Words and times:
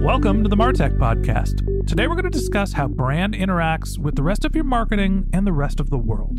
Welcome 0.00 0.42
to 0.44 0.48
the 0.48 0.56
Martech 0.56 0.96
Podcast. 0.96 1.86
Today 1.86 2.06
we're 2.06 2.14
going 2.14 2.24
to 2.24 2.30
discuss 2.30 2.72
how 2.72 2.88
brand 2.88 3.34
interacts 3.34 3.98
with 3.98 4.16
the 4.16 4.22
rest 4.22 4.46
of 4.46 4.54
your 4.54 4.64
marketing 4.64 5.28
and 5.30 5.46
the 5.46 5.52
rest 5.52 5.78
of 5.78 5.90
the 5.90 5.98
world. 5.98 6.38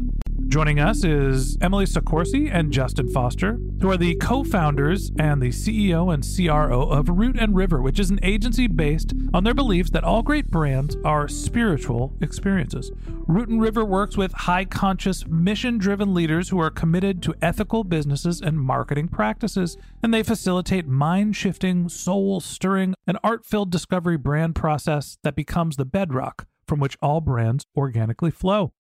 Joining 0.52 0.82
us 0.82 1.06
is 1.06 1.58
Emily 1.62 1.86
Soccorsy 1.86 2.54
and 2.54 2.74
Justin 2.74 3.08
Foster, 3.08 3.58
who 3.80 3.90
are 3.90 3.96
the 3.96 4.16
co 4.16 4.44
founders 4.44 5.10
and 5.18 5.42
the 5.42 5.48
CEO 5.48 6.14
and 6.14 6.28
CRO 6.28 6.90
of 6.90 7.08
Root 7.08 7.38
and 7.40 7.56
River, 7.56 7.82
which 7.82 8.02
is 8.02 8.10
an 8.10 8.20
agency 8.22 8.68
based 8.68 9.14
on 9.34 9.46
their 9.46 9.54
beliefs 9.54 9.92
that 9.92 10.04
all 10.04 10.22
great 10.22 10.52
brands 10.52 10.98
are 11.06 11.30
spiritual 11.30 12.18
experiences. 12.20 12.92
Root 13.08 13.48
and 13.48 13.62
River 13.62 13.86
works 13.86 14.18
with 14.18 14.34
high 14.34 14.66
conscious, 14.66 15.26
mission 15.26 15.78
driven 15.78 16.14
leaders 16.14 16.50
who 16.50 16.60
are 16.60 16.70
committed 16.70 17.24
to 17.24 17.36
ethical 17.42 17.86
businesses 17.86 18.42
and 18.42 18.60
marketing 18.60 19.08
practices, 19.08 19.78
and 20.04 20.14
they 20.14 20.22
facilitate 20.22 20.86
mind 20.86 21.34
shifting, 21.34 21.88
soul 21.88 22.42
stirring, 22.42 22.94
and 23.08 23.18
art 23.24 23.46
filled 23.46 23.72
discovery 23.72 24.18
brand 24.18 24.56
process 24.56 25.18
that 25.24 25.34
becomes 25.34 25.78
the 25.78 25.86
bedrock 25.86 26.46
from 26.68 26.82
which 26.82 26.98
all 27.02 27.22
brands 27.22 27.64
organically 27.78 28.32
flow. 28.32 28.74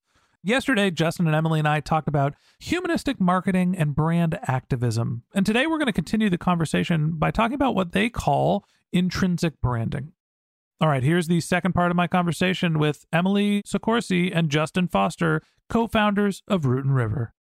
Yesterday, 0.44 0.90
Justin 0.90 1.28
and 1.28 1.36
Emily 1.36 1.60
and 1.60 1.68
I 1.68 1.82
talked 1.82 2.08
about 2.08 2.34
humanistic 2.60 3.22
marketing 3.22 3.78
and 3.78 3.94
brand 3.94 4.40
activism. 4.42 5.22
And 5.36 5.46
today 5.46 5.68
we're 5.68 5.78
going 5.78 5.86
to 5.86 5.94
continue 5.94 6.32
the 6.32 6.40
conversation 6.40 7.12
by 7.12 7.30
talking 7.30 7.54
about 7.54 7.76
what 7.76 7.92
they 7.92 8.10
call 8.10 8.66
intrinsic 8.92 9.62
branding. 9.62 10.14
All 10.82 10.88
right, 10.88 11.04
here's 11.04 11.28
the 11.28 11.42
second 11.42 11.74
part 11.74 11.92
of 11.92 11.96
my 11.96 12.08
conversation 12.08 12.80
with 12.80 13.06
Emily 13.14 13.62
Soccorsy 13.68 14.32
and 14.36 14.50
Justin 14.50 14.88
Foster, 14.88 15.44
co 15.70 15.86
founders 15.86 16.42
of 16.48 16.66
Root 16.66 16.86
and 16.86 16.96
River. 16.96 17.36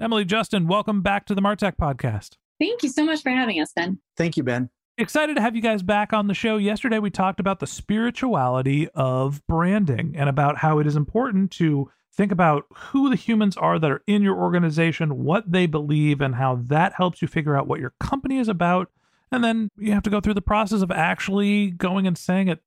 Emily, 0.00 0.24
Justin, 0.24 0.66
welcome 0.66 1.02
back 1.02 1.26
to 1.26 1.34
the 1.34 1.42
Martech 1.42 1.76
podcast. 1.76 2.36
Thank 2.58 2.82
you 2.82 2.88
so 2.88 3.04
much 3.04 3.22
for 3.22 3.28
having 3.28 3.60
us, 3.60 3.72
Ben. 3.76 3.98
Thank 4.16 4.38
you, 4.38 4.42
Ben. 4.42 4.70
Excited 4.96 5.36
to 5.36 5.42
have 5.42 5.54
you 5.54 5.60
guys 5.60 5.82
back 5.82 6.14
on 6.14 6.26
the 6.26 6.32
show. 6.32 6.56
Yesterday, 6.56 7.00
we 7.00 7.10
talked 7.10 7.38
about 7.38 7.60
the 7.60 7.66
spirituality 7.66 8.88
of 8.94 9.46
branding 9.46 10.14
and 10.16 10.30
about 10.30 10.56
how 10.56 10.78
it 10.78 10.86
is 10.86 10.96
important 10.96 11.50
to 11.50 11.90
think 12.16 12.32
about 12.32 12.64
who 12.74 13.10
the 13.10 13.16
humans 13.16 13.56
are 13.56 13.78
that 13.78 13.90
are 13.90 14.02
in 14.06 14.22
your 14.22 14.36
organization, 14.36 15.24
what 15.24 15.50
they 15.50 15.66
believe, 15.66 16.20
and 16.20 16.36
how 16.36 16.56
that 16.64 16.94
helps 16.94 17.20
you 17.20 17.28
figure 17.28 17.56
out 17.56 17.66
what 17.66 17.80
your 17.80 17.92
company 18.00 18.38
is 18.38 18.48
about. 18.48 18.90
And 19.30 19.44
then 19.44 19.70
you 19.76 19.92
have 19.92 20.02
to 20.04 20.10
go 20.10 20.20
through 20.20 20.34
the 20.34 20.42
process 20.42 20.82
of 20.82 20.90
actually 20.90 21.70
going 21.70 22.06
and 22.06 22.16
saying 22.16 22.48
it. 22.48 22.60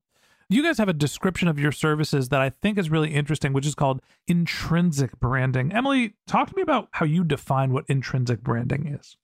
You 0.49 0.63
guys 0.63 0.79
have 0.79 0.89
a 0.89 0.93
description 0.93 1.47
of 1.47 1.59
your 1.59 1.71
services 1.71 2.29
that 2.29 2.41
I 2.41 2.49
think 2.49 2.77
is 2.77 2.89
really 2.89 3.13
interesting, 3.13 3.53
which 3.53 3.67
is 3.67 3.75
called 3.75 4.01
intrinsic 4.27 5.19
branding. 5.19 5.71
Emily, 5.71 6.15
talk 6.27 6.49
to 6.49 6.55
me 6.55 6.63
about 6.63 6.89
how 6.91 7.05
you 7.05 7.23
define 7.23 7.71
what 7.71 7.85
intrinsic 7.88 8.41
branding 8.41 8.88
is. 8.88 9.15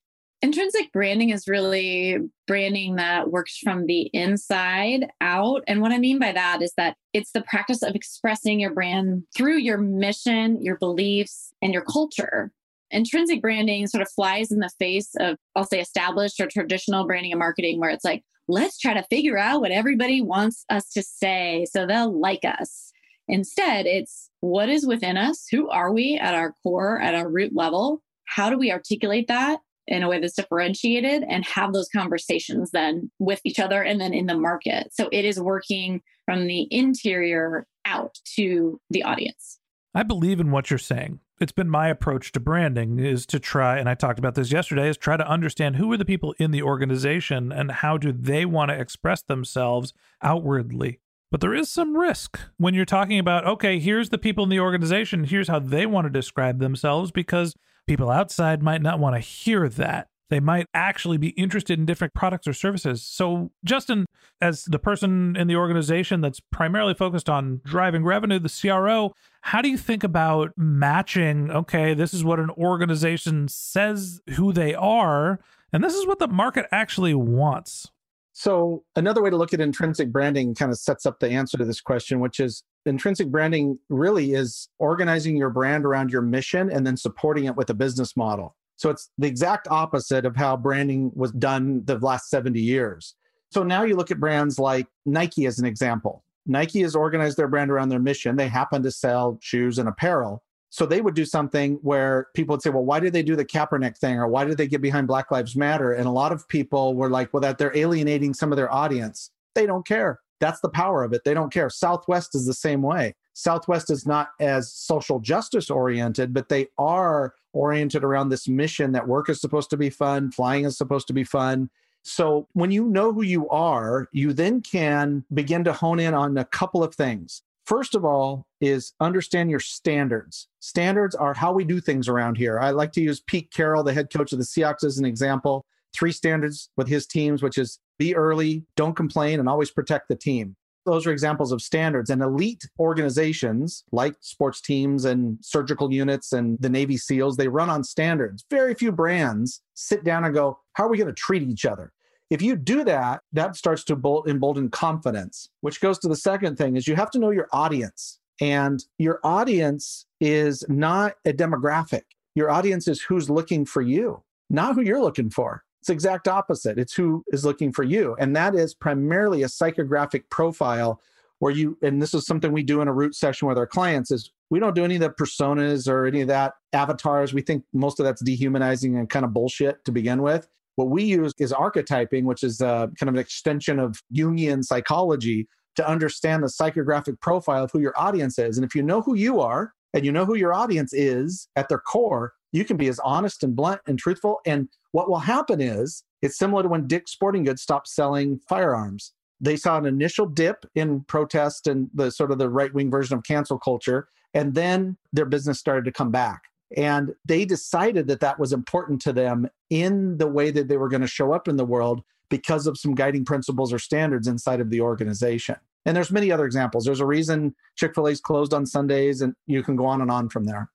Intrinsic 0.42 0.92
branding 0.92 1.30
is 1.30 1.48
really 1.48 2.18
branding 2.46 2.98
that 2.98 3.32
works 3.32 3.58
from 3.58 3.86
the 3.86 4.10
inside 4.14 5.08
out. 5.22 5.64
And 5.68 5.82
what 5.82 5.92
I 5.92 5.98
mean 5.98 6.20
by 6.20 6.34
that 6.34 6.62
is 6.62 6.74
that 6.78 6.98
it's 7.14 7.32
the 7.32 7.42
practice 7.42 7.82
of 7.82 7.96
expressing 7.96 8.60
your 8.60 8.74
brand 8.74 9.24
through 9.36 9.58
your 9.58 9.78
mission, 9.78 10.62
your 10.62 10.78
beliefs, 10.78 11.52
and 11.62 11.74
your 11.74 11.84
culture. 11.84 12.52
Intrinsic 12.92 13.42
branding 13.42 13.88
sort 13.88 14.02
of 14.04 14.12
flies 14.12 14.52
in 14.52 14.60
the 14.60 14.70
face 14.78 15.16
of, 15.20 15.38
I'll 15.56 15.66
say, 15.66 15.80
established 15.80 16.40
or 16.40 16.48
traditional 16.48 17.08
branding 17.08 17.32
and 17.32 17.40
marketing, 17.40 17.80
where 17.80 17.90
it's 17.90 18.06
like, 18.06 18.24
let's 18.48 18.78
try 18.78 18.94
to 18.94 19.04
figure 19.10 19.40
out 19.40 19.62
what 19.62 19.72
everybody 19.72 20.22
wants 20.22 20.66
us 20.70 20.90
to 20.92 21.02
say 21.02 21.66
so 21.72 21.88
they'll 21.88 22.20
like 22.20 22.46
us. 22.46 22.92
Instead, 23.28 23.88
it's 23.88 24.30
what 24.42 24.70
is 24.70 24.86
within 24.86 25.18
us? 25.18 25.48
Who 25.50 25.68
are 25.70 25.92
we 25.92 26.20
at 26.22 26.36
our 26.36 26.54
core, 26.62 27.02
at 27.02 27.16
our 27.16 27.28
root 27.28 27.56
level? 27.56 28.04
How 28.26 28.52
do 28.52 28.58
we 28.58 28.72
articulate 28.72 29.28
that? 29.30 29.60
In 29.88 30.04
a 30.04 30.10
way 30.10 30.20
that's 30.20 30.36
differentiated 30.36 31.24
and 31.30 31.46
have 31.46 31.74
those 31.74 31.90
conversations 31.90 32.72
then 32.72 33.12
with 33.20 33.42
each 33.44 33.60
other 33.60 33.82
and 33.82 34.00
then 34.02 34.14
in 34.14 34.26
the 34.26 34.38
market. 34.38 34.90
So 34.94 35.10
it 35.12 35.26
is 35.26 35.40
working 35.40 36.02
from 36.26 36.48
the 36.48 36.68
interior 36.72 37.68
out 37.86 38.18
to 38.36 38.80
the 38.90 39.04
audience. 39.04 39.60
I 39.94 40.04
believe 40.04 40.40
in 40.40 40.52
what 40.52 40.70
you're 40.70 40.80
saying. 40.80 41.20
It's 41.40 41.52
been 41.52 41.70
my 41.70 41.90
approach 41.90 42.32
to 42.34 42.40
branding 42.40 43.00
is 43.00 43.26
to 43.28 43.40
try 43.40 43.78
and 43.78 43.90
I 43.90 43.94
talked 43.94 44.20
about 44.20 44.36
this 44.36 44.52
yesterday 44.52 44.90
is 44.90 44.98
try 44.98 45.18
to 45.18 45.28
understand 45.28 45.76
who 45.76 45.92
are 45.92 45.98
the 45.98 46.06
people 46.06 46.34
in 46.40 46.52
the 46.52 46.64
organization 46.64 47.52
and 47.52 47.72
how 47.72 47.98
do 47.98 48.12
they 48.12 48.46
want 48.46 48.70
to 48.72 48.80
express 48.80 49.22
themselves 49.22 49.94
outwardly. 50.22 51.00
But 51.32 51.42
there 51.42 51.54
is 51.54 51.70
some 51.70 51.98
risk 51.98 52.40
when 52.58 52.74
you're 52.74 52.86
talking 52.86 53.20
about 53.20 53.46
okay, 53.46 53.80
here's 53.80 54.10
the 54.10 54.18
people 54.18 54.46
in 54.46 54.50
the 54.50 54.62
organization, 54.62 55.26
here's 55.26 55.50
how 55.50 55.60
they 55.60 55.86
want 55.86 56.06
to 56.06 56.10
describe 56.10 56.60
themselves 56.60 57.12
because 57.12 57.56
People 57.88 58.10
outside 58.10 58.64
might 58.64 58.82
not 58.82 59.00
want 59.00 59.16
to 59.16 59.20
hear 59.20 59.70
that. 59.70 60.08
They 60.30 60.40
might 60.40 60.66
actually 60.74 61.18
be 61.18 61.30
interested 61.30 61.78
in 61.78 61.86
different 61.86 62.16
products 62.16 62.48
or 62.48 62.54
services. 62.54 63.04
So, 63.04 63.52
Justin, 63.64 64.06
as 64.42 64.64
the 64.64 64.80
person 64.80 65.36
in 65.36 65.48
the 65.48 65.56
organization 65.56 66.22
that's 66.22 66.40
primarily 66.52 66.96
focused 66.96 67.30
on 67.30 67.62
driving 67.64 68.04
revenue, 68.04 68.40
the 68.40 68.50
CRO, 68.50 69.14
how 69.42 69.62
do 69.62 69.70
you 69.70 69.78
think 69.78 70.04
about 70.04 70.52
matching? 70.58 71.52
Okay, 71.52 71.94
this 71.94 72.12
is 72.12 72.24
what 72.24 72.40
an 72.40 72.50
organization 72.52 73.48
says 73.48 74.20
who 74.36 74.52
they 74.52 74.74
are, 74.74 75.40
and 75.72 75.84
this 75.84 75.94
is 75.94 76.08
what 76.08 76.18
the 76.18 76.28
market 76.28 76.66
actually 76.72 77.14
wants. 77.14 77.92
So, 78.34 78.84
another 78.96 79.22
way 79.22 79.30
to 79.30 79.38
look 79.38 79.54
at 79.54 79.62
intrinsic 79.62 80.12
branding 80.12 80.56
kind 80.56 80.72
of 80.72 80.80
sets 80.80 81.06
up 81.06 81.20
the 81.20 81.30
answer 81.30 81.58
to 81.58 81.66
this 81.66 81.82
question, 81.82 82.20
which 82.20 82.40
is 82.40 82.64
intrinsic 82.86 83.28
branding 83.28 83.80
really 83.90 84.34
is 84.34 84.70
organizing 84.80 85.38
your 85.38 85.50
brand 85.50 85.86
around 85.86 86.12
your 86.12 86.22
mission 86.22 86.70
and 86.72 86.86
then 86.86 86.98
supporting 86.98 87.46
it 87.46 87.56
with 87.56 87.70
a 87.70 87.74
business 87.74 88.16
model. 88.16 88.56
So, 88.78 88.90
it's 88.90 89.10
the 89.18 89.28
exact 89.28 89.68
opposite 89.70 90.26
of 90.26 90.36
how 90.36 90.58
branding 90.58 91.12
was 91.16 91.32
done 91.32 91.84
the 91.86 91.98
last 92.00 92.30
70 92.30 92.60
years. 92.60 93.16
So, 93.52 93.64
now 93.64 93.84
you 93.84 93.96
look 93.96 94.12
at 94.12 94.20
brands 94.20 94.60
like 94.60 94.88
Nike 95.06 95.46
as 95.46 95.60
an 95.60 95.66
example. 95.66 96.24
Nike 96.46 96.82
has 96.82 96.96
organized 96.96 97.38
their 97.38 97.48
brand 97.48 97.72
around 97.72 97.90
their 97.90 98.00
mission. 98.00 98.36
They 98.36 98.48
happen 98.48 98.84
to 98.84 98.92
sell 98.92 99.40
shoes 99.42 99.80
and 99.80 99.90
apparel. 99.90 100.44
So 100.76 100.86
they 100.86 101.00
would 101.00 101.16
do 101.16 101.24
something 101.24 101.80
where 101.84 102.28
people 102.34 102.54
would 102.54 102.62
say, 102.62 102.70
well, 102.70 102.84
why 102.84 103.00
did 103.00 103.14
they 103.14 103.24
do 103.24 103.38
the 103.38 103.46
Kaepernick 103.46 103.98
thing? 103.98 104.18
Or 104.18 104.28
why 104.28 104.44
did 104.44 104.58
they 104.58 104.68
get 104.68 104.82
behind 104.82 105.08
Black 105.08 105.32
Lives 105.32 105.56
Matter? 105.56 105.94
And 105.94 106.06
a 106.06 106.12
lot 106.12 106.34
of 106.34 106.46
people 106.50 106.96
were 106.96 107.10
like, 107.10 107.34
well, 107.34 107.40
that 107.42 107.58
they're 107.58 107.76
alienating 107.78 108.34
some 108.34 108.52
of 108.52 108.58
their 108.58 108.70
audience. 108.72 109.32
They 109.54 109.66
don't 109.66 109.88
care. 109.88 110.20
That's 110.40 110.60
the 110.60 110.70
power 110.70 111.04
of 111.04 111.14
it. 111.14 111.24
They 111.24 111.34
don't 111.34 111.54
care. 111.54 111.70
Southwest 111.70 112.36
is 112.36 112.46
the 112.46 112.54
same 112.54 112.82
way. 112.82 113.16
Southwest 113.34 113.90
is 113.90 114.06
not 114.06 114.30
as 114.40 114.72
social 114.72 115.20
justice 115.20 115.70
oriented, 115.70 116.34
but 116.34 116.50
they 116.50 116.68
are 116.78 117.34
oriented 117.54 118.04
around 118.04 118.30
this 118.30 118.48
mission 118.48 118.92
that 118.94 119.08
work 119.08 119.30
is 119.30 119.42
supposed 119.42 119.70
to 119.70 119.78
be 119.78 119.90
fun, 119.90 120.32
flying 120.32 120.66
is 120.66 120.78
supposed 120.78 121.08
to 121.08 121.14
be 121.14 121.24
fun. 121.24 121.70
So 122.04 122.48
when 122.54 122.72
you 122.72 122.86
know 122.86 123.12
who 123.12 123.24
you 123.24 123.50
are, 123.50 124.08
you 124.12 124.32
then 124.32 124.62
can 124.62 125.26
begin 125.34 125.64
to 125.64 125.74
hone 125.74 126.00
in 126.00 126.14
on 126.14 126.38
a 126.38 126.46
couple 126.46 126.84
of 126.84 126.94
things. 126.94 127.42
First 127.66 127.96
of 127.96 128.06
all, 128.06 128.46
is 128.62 128.94
understand 129.00 129.50
your 129.50 129.60
standards. 129.60 130.48
Standards 130.60 131.16
are 131.16 131.34
how 131.34 131.52
we 131.52 131.64
do 131.64 131.82
things 131.82 132.08
around 132.08 132.38
here. 132.38 132.60
I 132.60 132.70
like 132.70 132.92
to 132.94 133.02
use 133.02 133.22
Pete 133.22 133.52
Carroll, 133.52 133.84
the 133.84 133.94
head 133.94 134.12
coach 134.14 134.32
of 134.32 134.38
the 134.38 134.46
Seahawks, 134.46 134.84
as 134.84 135.00
an 135.00 135.06
example. 135.06 135.66
Three 135.94 136.12
standards 136.12 136.70
with 136.78 136.88
his 136.88 137.08
teams, 137.08 137.42
which 137.42 137.58
is 137.58 137.80
be 137.98 138.16
early, 138.16 138.64
don't 138.76 138.96
complain, 138.96 139.40
and 139.40 139.50
always 139.50 139.72
protect 139.72 140.08
the 140.10 140.16
team. 140.16 140.56
Those 140.86 141.08
are 141.08 141.12
examples 141.12 141.52
of 141.52 141.62
standards. 141.62 142.12
And 142.12 142.22
elite 142.22 142.64
organizations 142.80 143.84
like 143.92 144.16
sports 144.22 144.62
teams 144.62 145.06
and 145.06 145.38
surgical 145.42 145.92
units 145.92 146.32
and 146.32 146.58
the 146.60 146.70
Navy 146.70 146.96
SEALs, 146.98 147.38
they 147.38 147.48
run 147.48 147.70
on 147.70 147.84
standards. 147.84 148.46
Very 148.52 148.76
few 148.76 148.92
brands 148.92 149.62
sit 149.74 150.04
down 150.04 150.24
and 150.26 150.34
go, 150.34 150.60
how 150.74 150.86
are 150.86 150.90
we 150.90 150.98
going 150.98 151.08
to 151.08 151.14
treat 151.14 151.42
each 151.42 151.66
other? 151.66 151.92
If 152.30 152.42
you 152.42 152.56
do 152.56 152.84
that, 152.84 153.22
that 153.34 153.56
starts 153.56 153.84
to 153.86 154.24
embolden 154.28 154.70
confidence, 154.70 155.50
which 155.62 155.82
goes 155.82 155.98
to 156.00 156.08
the 156.08 156.16
second 156.16 156.58
thing 156.58 156.76
is 156.76 156.88
you 156.88 156.96
have 156.96 157.12
to 157.12 157.20
know 157.20 157.32
your 157.32 157.48
audience. 157.52 158.20
And 158.42 158.84
your 158.98 159.20
audience 159.24 160.06
is 160.20 160.64
not 160.68 161.14
a 161.26 161.32
demographic. 161.32 162.02
Your 162.36 162.52
audience 162.52 162.88
is 162.88 163.02
who's 163.02 163.30
looking 163.30 163.66
for 163.66 163.82
you, 163.82 164.22
not 164.50 164.76
who 164.76 164.82
you're 164.82 165.02
looking 165.02 165.30
for. 165.30 165.64
It's 165.86 165.92
exact 165.92 166.28
opposite. 166.28 166.80
It's 166.80 166.96
who 166.96 167.24
is 167.28 167.46
looking 167.46 167.72
for 167.72 167.84
you. 167.84 168.16
And 168.20 168.36
that 168.36 168.56
is 168.56 168.74
primarily 168.74 169.44
a 169.44 169.46
psychographic 169.46 170.24
profile 170.32 171.00
where 171.38 171.52
you, 171.52 171.78
and 171.84 172.02
this 172.02 172.16
is 172.16 172.26
something 172.26 172.52
we 172.52 172.64
do 172.64 172.82
in 172.82 172.88
a 172.88 172.92
root 172.92 173.14
session 173.14 173.48
with 173.48 173.56
our 173.56 173.68
clients 173.68 174.10
is 174.10 174.32
we 174.50 174.58
don't 174.58 174.74
do 174.74 174.84
any 174.84 174.96
of 174.96 175.02
the 175.02 175.12
personas 175.12 175.88
or 175.88 176.08
any 176.08 176.22
of 176.22 176.28
that 176.28 176.54
avatars. 176.74 177.36
We 177.36 177.44
think 177.44 177.66
most 177.72 178.00
of 178.00 178.04
that's 178.04 178.24
dehumanizing 178.24 178.98
and 178.98 179.08
kind 179.08 179.26
of 179.26 179.32
bullshit 179.32 179.86
to 179.86 179.92
begin 179.92 180.24
with. 180.24 180.50
What 180.76 180.90
we 180.90 181.04
use 181.04 181.34
is 181.38 181.54
archetyping, 181.54 182.24
which 182.24 182.42
is 182.42 182.62
uh, 182.62 182.88
kind 183.00 183.08
of 183.08 183.14
an 183.14 183.20
extension 183.20 183.78
of 183.78 184.02
Jungian 184.12 184.64
psychology 184.64 185.48
to 185.76 185.88
understand 185.88 186.42
the 186.42 186.48
psychographic 186.48 187.22
profile 187.22 187.66
of 187.66 187.72
who 187.72 187.80
your 187.80 187.94
audience 187.96 188.40
is. 188.40 188.58
And 188.58 188.66
if 188.66 188.74
you 188.74 188.82
know 188.82 189.04
who 189.04 189.14
you 189.14 189.40
are 189.40 189.72
and 189.94 190.04
you 190.04 190.12
know 190.12 190.26
who 190.26 190.36
your 190.36 190.52
audience 190.52 190.94
is 190.94 191.48
at 191.56 191.70
their 191.70 191.78
core, 191.78 192.34
you 192.52 192.66
can 192.66 192.78
be 192.78 192.88
as 192.88 193.00
honest 193.00 193.44
and 193.44 193.56
blunt 193.56 193.82
and 193.88 194.00
truthful. 194.00 194.40
And 194.46 194.70
what 194.92 195.10
will 195.10 195.20
happen 195.20 195.62
is 195.62 196.04
it's 196.22 196.38
similar 196.38 196.64
to 196.64 196.70
when 196.70 196.88
Dick's 196.88 197.12
Sporting 197.12 197.44
Goods 197.44 197.62
stopped 197.62 197.88
selling 197.88 198.40
firearms. 198.48 199.14
They 199.42 199.58
saw 199.58 199.78
an 199.78 199.86
initial 199.86 200.26
dip 200.26 200.66
in 200.76 201.02
protest 201.02 201.68
and 201.68 201.90
the 201.94 202.12
sort 202.12 202.32
of 202.32 202.38
the 202.38 202.50
right 202.50 202.74
wing 202.74 202.90
version 202.90 203.18
of 203.18 203.24
cancel 203.24 203.60
culture. 203.60 204.08
And 204.34 204.54
then 204.54 204.98
their 205.14 205.26
business 205.26 205.60
started 205.60 205.86
to 205.86 205.92
come 205.92 206.12
back. 206.12 206.44
And 206.76 207.14
they 207.26 207.46
decided 207.46 208.08
that 208.08 208.22
that 208.22 208.40
was 208.40 208.54
important 208.54 209.02
to 209.02 209.14
them 209.14 209.48
in 209.70 210.18
the 210.18 210.28
way 210.28 210.52
that 210.52 210.68
they 210.68 210.78
were 210.78 210.90
going 210.90 211.02
to 211.02 211.08
show 211.08 211.32
up 211.32 211.48
in 211.48 211.58
the 211.58 211.66
world 211.66 212.02
because 212.30 212.68
of 212.68 212.78
some 212.78 212.96
guiding 212.96 213.24
principles 213.24 213.72
or 213.72 213.80
standards 213.80 214.28
inside 214.28 214.60
of 214.60 214.70
the 214.70 214.82
organization. 214.82 215.56
And 215.86 215.96
there's 215.96 216.12
many 216.12 216.32
other 216.32 216.46
examples. 216.46 216.86
There's 216.86 217.00
a 217.00 217.06
reason 217.06 217.54
Chick-fil-A's 217.76 218.20
closed 218.20 218.54
on 218.54 218.66
Sundays 218.66 219.22
and 219.22 219.36
you 219.46 219.62
can 219.62 219.76
go 219.76 219.86
on 219.86 220.02
and 220.02 220.10
on 220.10 220.30
from 220.30 220.46
there. 220.46 220.70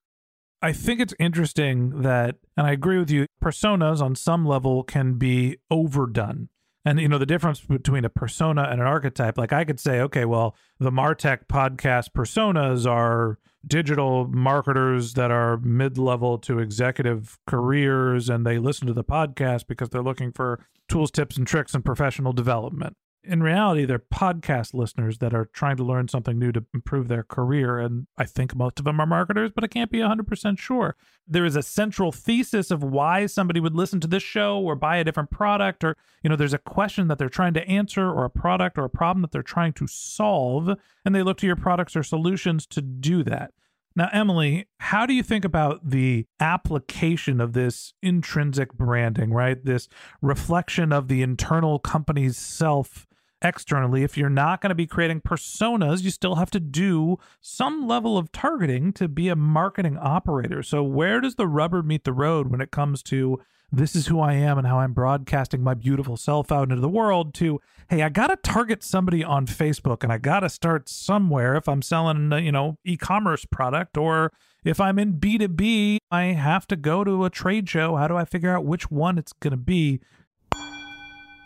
I 0.62 0.72
think 0.72 1.00
it's 1.00 1.14
interesting 1.18 2.02
that 2.02 2.36
and 2.56 2.66
I 2.66 2.72
agree 2.72 2.98
with 2.98 3.10
you 3.10 3.26
personas 3.42 4.02
on 4.02 4.14
some 4.14 4.44
level 4.44 4.82
can 4.82 5.14
be 5.14 5.56
overdone. 5.70 6.48
And 6.84 7.00
you 7.00 7.08
know 7.08 7.18
the 7.18 7.26
difference 7.26 7.60
between 7.60 8.04
a 8.04 8.10
persona 8.10 8.62
and 8.70 8.80
an 8.80 8.86
archetype 8.86 9.38
like 9.38 9.52
I 9.52 9.64
could 9.64 9.80
say 9.80 10.00
okay 10.00 10.24
well 10.24 10.56
the 10.78 10.90
Martech 10.90 11.46
podcast 11.46 12.10
personas 12.10 12.90
are 12.90 13.38
digital 13.66 14.26
marketers 14.28 15.14
that 15.14 15.30
are 15.30 15.58
mid-level 15.58 16.38
to 16.38 16.58
executive 16.58 17.38
careers 17.46 18.30
and 18.30 18.46
they 18.46 18.58
listen 18.58 18.86
to 18.86 18.94
the 18.94 19.04
podcast 19.04 19.66
because 19.66 19.90
they're 19.90 20.02
looking 20.02 20.32
for 20.32 20.64
tools 20.88 21.10
tips 21.10 21.36
and 21.36 21.46
tricks 21.46 21.74
and 21.74 21.84
professional 21.84 22.32
development 22.32 22.96
in 23.22 23.42
reality 23.42 23.84
they're 23.84 23.98
podcast 23.98 24.72
listeners 24.72 25.18
that 25.18 25.34
are 25.34 25.44
trying 25.52 25.76
to 25.76 25.84
learn 25.84 26.08
something 26.08 26.38
new 26.38 26.50
to 26.50 26.64
improve 26.72 27.08
their 27.08 27.22
career 27.22 27.78
and 27.78 28.06
i 28.16 28.24
think 28.24 28.54
most 28.54 28.78
of 28.78 28.84
them 28.84 29.00
are 29.00 29.06
marketers 29.06 29.50
but 29.54 29.62
i 29.62 29.66
can't 29.66 29.90
be 29.90 29.98
100% 29.98 30.58
sure 30.58 30.96
there 31.26 31.44
is 31.44 31.56
a 31.56 31.62
central 31.62 32.12
thesis 32.12 32.70
of 32.70 32.82
why 32.82 33.26
somebody 33.26 33.60
would 33.60 33.74
listen 33.74 34.00
to 34.00 34.06
this 34.06 34.22
show 34.22 34.58
or 34.58 34.74
buy 34.74 34.96
a 34.96 35.04
different 35.04 35.30
product 35.30 35.84
or 35.84 35.96
you 36.22 36.30
know 36.30 36.36
there's 36.36 36.54
a 36.54 36.58
question 36.58 37.08
that 37.08 37.18
they're 37.18 37.28
trying 37.28 37.54
to 37.54 37.66
answer 37.68 38.10
or 38.10 38.24
a 38.24 38.30
product 38.30 38.78
or 38.78 38.84
a 38.84 38.90
problem 38.90 39.22
that 39.22 39.32
they're 39.32 39.42
trying 39.42 39.72
to 39.72 39.86
solve 39.86 40.70
and 41.04 41.14
they 41.14 41.22
look 41.22 41.36
to 41.36 41.46
your 41.46 41.56
products 41.56 41.94
or 41.94 42.02
solutions 42.02 42.66
to 42.66 42.80
do 42.80 43.22
that 43.22 43.52
now, 43.96 44.08
Emily, 44.12 44.68
how 44.78 45.04
do 45.04 45.12
you 45.12 45.22
think 45.22 45.44
about 45.44 45.90
the 45.90 46.26
application 46.38 47.40
of 47.40 47.54
this 47.54 47.92
intrinsic 48.02 48.72
branding, 48.72 49.32
right? 49.32 49.62
This 49.62 49.88
reflection 50.22 50.92
of 50.92 51.08
the 51.08 51.22
internal 51.22 51.78
company's 51.80 52.36
self 52.36 53.08
externally. 53.42 54.02
If 54.02 54.16
you're 54.16 54.28
not 54.28 54.60
going 54.60 54.70
to 54.70 54.74
be 54.74 54.86
creating 54.86 55.22
personas, 55.22 56.02
you 56.02 56.10
still 56.10 56.36
have 56.36 56.50
to 56.52 56.60
do 56.60 57.18
some 57.40 57.86
level 57.86 58.18
of 58.18 58.32
targeting 58.32 58.92
to 58.94 59.08
be 59.08 59.28
a 59.28 59.36
marketing 59.36 59.98
operator. 59.98 60.62
So, 60.62 60.82
where 60.82 61.20
does 61.20 61.36
the 61.36 61.48
rubber 61.48 61.82
meet 61.82 62.04
the 62.04 62.12
road 62.12 62.50
when 62.50 62.60
it 62.60 62.70
comes 62.70 63.02
to 63.04 63.40
this 63.72 63.94
is 63.94 64.08
who 64.08 64.20
I 64.20 64.34
am 64.34 64.58
and 64.58 64.66
how 64.66 64.80
I'm 64.80 64.92
broadcasting 64.92 65.62
my 65.62 65.74
beautiful 65.74 66.16
self 66.16 66.50
out 66.50 66.70
into 66.70 66.80
the 66.80 66.88
world 66.88 67.34
to, 67.34 67.60
hey, 67.88 68.02
I 68.02 68.08
got 68.08 68.26
to 68.28 68.36
target 68.36 68.82
somebody 68.82 69.22
on 69.22 69.46
Facebook 69.46 70.02
and 70.02 70.12
I 70.12 70.18
got 70.18 70.40
to 70.40 70.48
start 70.48 70.88
somewhere 70.88 71.54
if 71.54 71.68
I'm 71.68 71.82
selling, 71.82 72.32
you 72.32 72.50
know, 72.50 72.78
e 72.84 72.96
commerce 72.96 73.44
product 73.44 73.96
or 73.96 74.32
if 74.64 74.80
I'm 74.80 74.98
in 74.98 75.14
B2B, 75.14 75.98
I 76.10 76.24
have 76.24 76.66
to 76.68 76.76
go 76.76 77.04
to 77.04 77.24
a 77.24 77.30
trade 77.30 77.68
show. 77.68 77.96
How 77.96 78.08
do 78.08 78.16
I 78.16 78.24
figure 78.24 78.54
out 78.54 78.64
which 78.64 78.90
one 78.90 79.18
it's 79.18 79.32
going 79.32 79.52
to 79.52 79.56
be? 79.56 80.00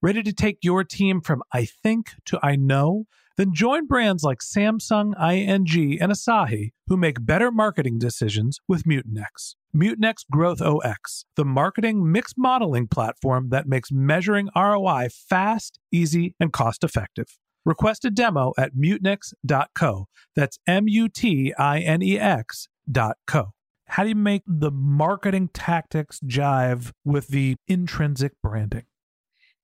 Ready 0.00 0.22
to 0.22 0.32
take 0.32 0.58
your 0.62 0.84
team 0.84 1.20
from 1.20 1.42
I 1.52 1.64
think 1.64 2.12
to 2.26 2.38
I 2.40 2.54
know? 2.54 3.06
Then 3.36 3.52
join 3.52 3.88
brands 3.88 4.22
like 4.22 4.38
Samsung, 4.38 5.12
ING, 5.20 6.00
and 6.00 6.12
Asahi 6.12 6.70
who 6.86 6.96
make 6.96 7.26
better 7.26 7.50
marketing 7.50 7.98
decisions 7.98 8.60
with 8.68 8.84
Mutinex. 8.84 9.56
Mutinex 9.74 10.18
Growth 10.30 10.62
OX, 10.62 11.24
the 11.34 11.44
marketing 11.44 12.12
mix 12.12 12.34
modeling 12.36 12.86
platform 12.86 13.48
that 13.48 13.66
makes 13.66 13.90
measuring 13.90 14.48
ROI 14.54 15.08
fast, 15.10 15.80
easy, 15.90 16.36
and 16.38 16.52
cost 16.52 16.84
effective. 16.84 17.36
Request 17.64 18.04
a 18.04 18.10
demo 18.10 18.52
at 18.56 18.76
mutinex.co. 18.76 20.06
That's 20.36 20.58
M 20.68 20.86
U 20.86 21.08
T 21.08 21.52
I 21.58 21.80
N 21.80 22.02
E 22.02 22.16
X.co. 22.20 23.50
How 23.86 24.02
do 24.04 24.08
you 24.08 24.14
make 24.14 24.42
the 24.46 24.70
marketing 24.70 25.50
tactics 25.52 26.20
jive 26.20 26.92
with 27.04 27.28
the 27.28 27.56
intrinsic 27.66 28.34
branding? 28.40 28.84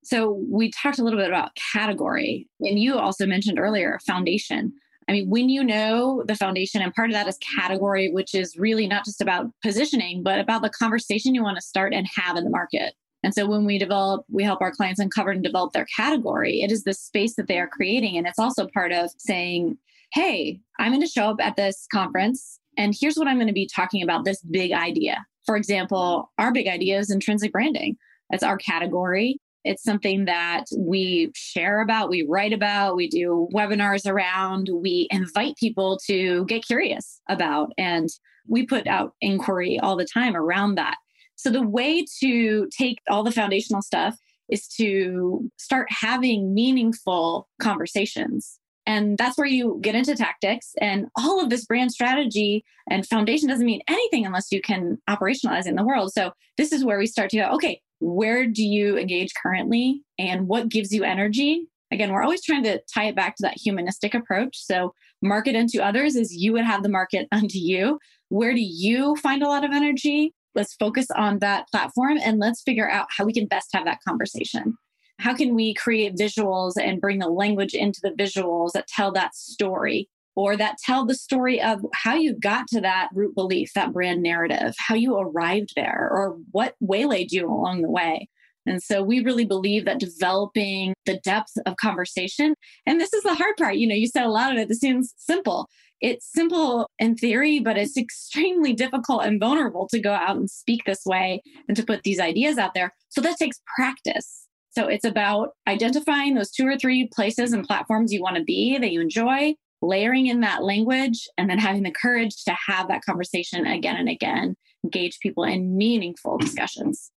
So, 0.04 0.42
we 0.48 0.70
talked 0.70 0.98
a 0.98 1.04
little 1.04 1.18
bit 1.18 1.28
about 1.28 1.56
category, 1.72 2.48
and 2.60 2.78
you 2.78 2.98
also 2.98 3.26
mentioned 3.26 3.58
earlier 3.58 3.98
foundation. 4.06 4.72
I 5.08 5.12
mean, 5.12 5.28
when 5.28 5.48
you 5.48 5.62
know 5.62 6.22
the 6.26 6.34
foundation, 6.34 6.80
and 6.80 6.94
part 6.94 7.10
of 7.10 7.14
that 7.14 7.28
is 7.28 7.38
category, 7.58 8.10
which 8.10 8.34
is 8.34 8.56
really 8.56 8.86
not 8.86 9.04
just 9.04 9.20
about 9.20 9.46
positioning, 9.62 10.22
but 10.22 10.38
about 10.38 10.62
the 10.62 10.70
conversation 10.70 11.34
you 11.34 11.42
want 11.42 11.56
to 11.56 11.62
start 11.62 11.92
and 11.92 12.06
have 12.16 12.36
in 12.36 12.44
the 12.44 12.50
market. 12.50 12.94
And 13.22 13.34
so 13.34 13.46
when 13.46 13.64
we 13.64 13.78
develop, 13.78 14.24
we 14.30 14.44
help 14.44 14.60
our 14.60 14.72
clients 14.72 15.00
uncover 15.00 15.30
and 15.30 15.42
develop 15.42 15.72
their 15.72 15.86
category. 15.96 16.62
It 16.62 16.70
is 16.70 16.84
the 16.84 16.94
space 16.94 17.36
that 17.36 17.48
they 17.48 17.58
are 17.58 17.68
creating. 17.68 18.16
And 18.16 18.26
it's 18.26 18.38
also 18.38 18.66
part 18.72 18.92
of 18.92 19.10
saying, 19.18 19.78
hey, 20.12 20.60
I'm 20.78 20.92
going 20.92 21.00
to 21.00 21.06
show 21.06 21.30
up 21.30 21.36
at 21.40 21.56
this 21.56 21.86
conference 21.92 22.58
and 22.76 22.94
here's 22.98 23.16
what 23.16 23.28
I'm 23.28 23.36
going 23.36 23.48
to 23.48 23.52
be 23.52 23.68
talking 23.72 24.02
about 24.02 24.24
this 24.24 24.42
big 24.42 24.72
idea. 24.72 25.24
For 25.46 25.56
example, 25.56 26.30
our 26.38 26.52
big 26.52 26.68
idea 26.68 26.98
is 26.98 27.10
intrinsic 27.10 27.52
branding. 27.52 27.96
That's 28.30 28.42
our 28.42 28.56
category. 28.56 29.38
It's 29.64 29.82
something 29.82 30.26
that 30.26 30.64
we 30.76 31.32
share 31.34 31.80
about, 31.80 32.10
we 32.10 32.26
write 32.28 32.52
about, 32.52 32.96
we 32.96 33.08
do 33.08 33.48
webinars 33.52 34.06
around, 34.06 34.68
we 34.72 35.08
invite 35.10 35.56
people 35.56 35.98
to 36.06 36.44
get 36.46 36.66
curious 36.66 37.20
about, 37.28 37.72
and 37.78 38.08
we 38.46 38.66
put 38.66 38.86
out 38.86 39.14
inquiry 39.20 39.78
all 39.80 39.96
the 39.96 40.04
time 40.04 40.36
around 40.36 40.74
that. 40.74 40.96
So, 41.36 41.50
the 41.50 41.66
way 41.66 42.04
to 42.20 42.68
take 42.76 42.98
all 43.08 43.22
the 43.22 43.32
foundational 43.32 43.82
stuff 43.82 44.16
is 44.50 44.68
to 44.68 45.50
start 45.56 45.88
having 45.90 46.54
meaningful 46.54 47.48
conversations. 47.60 48.58
And 48.86 49.16
that's 49.16 49.38
where 49.38 49.46
you 49.46 49.78
get 49.80 49.94
into 49.94 50.14
tactics. 50.14 50.72
And 50.80 51.06
all 51.16 51.42
of 51.42 51.48
this 51.48 51.64
brand 51.64 51.90
strategy 51.90 52.64
and 52.90 53.06
foundation 53.06 53.48
doesn't 53.48 53.64
mean 53.64 53.80
anything 53.88 54.26
unless 54.26 54.52
you 54.52 54.60
can 54.60 54.98
operationalize 55.08 55.60
it 55.60 55.68
in 55.68 55.76
the 55.76 55.84
world. 55.84 56.12
So, 56.12 56.32
this 56.56 56.72
is 56.72 56.84
where 56.84 56.98
we 56.98 57.06
start 57.06 57.30
to 57.30 57.38
go, 57.38 57.48
okay, 57.54 57.80
where 58.00 58.46
do 58.46 58.64
you 58.64 58.98
engage 58.98 59.32
currently 59.40 60.02
and 60.18 60.46
what 60.46 60.68
gives 60.68 60.92
you 60.92 61.04
energy? 61.04 61.66
Again, 61.90 62.12
we're 62.12 62.22
always 62.22 62.42
trying 62.42 62.64
to 62.64 62.80
tie 62.92 63.04
it 63.04 63.16
back 63.16 63.36
to 63.36 63.42
that 63.42 63.56
humanistic 63.56 64.14
approach. 64.14 64.56
So, 64.58 64.94
market 65.22 65.56
unto 65.56 65.80
others 65.80 66.16
is 66.16 66.34
you 66.34 66.52
would 66.52 66.64
have 66.64 66.82
the 66.82 66.88
market 66.88 67.28
unto 67.32 67.58
you. 67.58 67.98
Where 68.28 68.54
do 68.54 68.60
you 68.60 69.16
find 69.16 69.42
a 69.42 69.48
lot 69.48 69.64
of 69.64 69.70
energy? 69.72 70.34
Let's 70.54 70.74
focus 70.74 71.06
on 71.14 71.38
that 71.40 71.68
platform 71.68 72.18
and 72.22 72.38
let's 72.38 72.62
figure 72.62 72.88
out 72.88 73.08
how 73.10 73.24
we 73.24 73.32
can 73.32 73.46
best 73.46 73.70
have 73.72 73.84
that 73.84 73.98
conversation. 74.06 74.76
How 75.18 75.34
can 75.34 75.54
we 75.54 75.74
create 75.74 76.16
visuals 76.16 76.72
and 76.76 77.00
bring 77.00 77.18
the 77.18 77.28
language 77.28 77.74
into 77.74 78.00
the 78.02 78.10
visuals 78.10 78.72
that 78.72 78.88
tell 78.88 79.12
that 79.12 79.34
story 79.34 80.08
or 80.36 80.56
that 80.56 80.78
tell 80.78 81.06
the 81.06 81.14
story 81.14 81.60
of 81.60 81.80
how 81.94 82.14
you 82.14 82.34
got 82.38 82.66
to 82.68 82.80
that 82.80 83.08
root 83.14 83.34
belief, 83.34 83.72
that 83.74 83.92
brand 83.92 84.22
narrative, 84.22 84.74
how 84.78 84.94
you 84.94 85.16
arrived 85.16 85.72
there, 85.76 86.08
or 86.10 86.36
what 86.50 86.74
waylaid 86.80 87.32
you 87.32 87.48
along 87.48 87.82
the 87.82 87.90
way. 87.90 88.28
And 88.66 88.82
so 88.82 89.02
we 89.02 89.20
really 89.20 89.44
believe 89.44 89.84
that 89.84 90.00
developing 90.00 90.94
the 91.04 91.18
depth 91.18 91.52
of 91.66 91.76
conversation, 91.76 92.54
and 92.86 93.00
this 93.00 93.12
is 93.12 93.22
the 93.22 93.34
hard 93.34 93.56
part. 93.58 93.76
You 93.76 93.86
know, 93.86 93.94
you 93.94 94.06
said 94.06 94.24
a 94.24 94.30
lot 94.30 94.52
of 94.52 94.58
it, 94.58 94.68
this 94.68 94.80
seems 94.80 95.12
simple. 95.18 95.68
It's 96.00 96.30
simple 96.32 96.90
in 96.98 97.16
theory, 97.16 97.60
but 97.60 97.78
it's 97.78 97.96
extremely 97.96 98.72
difficult 98.72 99.24
and 99.24 99.40
vulnerable 99.40 99.86
to 99.88 100.00
go 100.00 100.12
out 100.12 100.36
and 100.36 100.50
speak 100.50 100.82
this 100.84 101.04
way 101.06 101.42
and 101.68 101.76
to 101.76 101.84
put 101.84 102.02
these 102.02 102.20
ideas 102.20 102.58
out 102.58 102.74
there. 102.74 102.92
So 103.08 103.20
that 103.20 103.36
takes 103.36 103.60
practice. 103.76 104.46
So 104.72 104.88
it's 104.88 105.04
about 105.04 105.50
identifying 105.68 106.34
those 106.34 106.50
two 106.50 106.66
or 106.66 106.76
three 106.76 107.08
places 107.14 107.52
and 107.52 107.64
platforms 107.64 108.12
you 108.12 108.22
want 108.22 108.36
to 108.36 108.42
be 108.42 108.76
that 108.76 108.90
you 108.90 109.00
enjoy, 109.00 109.54
layering 109.86 110.26
in 110.26 110.40
that 110.40 110.62
language 110.62 111.28
and 111.38 111.48
then 111.48 111.58
having 111.58 111.82
the 111.82 111.90
courage 111.90 112.44
to 112.44 112.56
have 112.66 112.88
that 112.88 113.04
conversation 113.04 113.66
again 113.66 113.96
and 113.96 114.08
again, 114.08 114.56
engage 114.82 115.18
people 115.20 115.44
in 115.44 115.76
meaningful 115.76 116.38
discussions. 116.38 117.10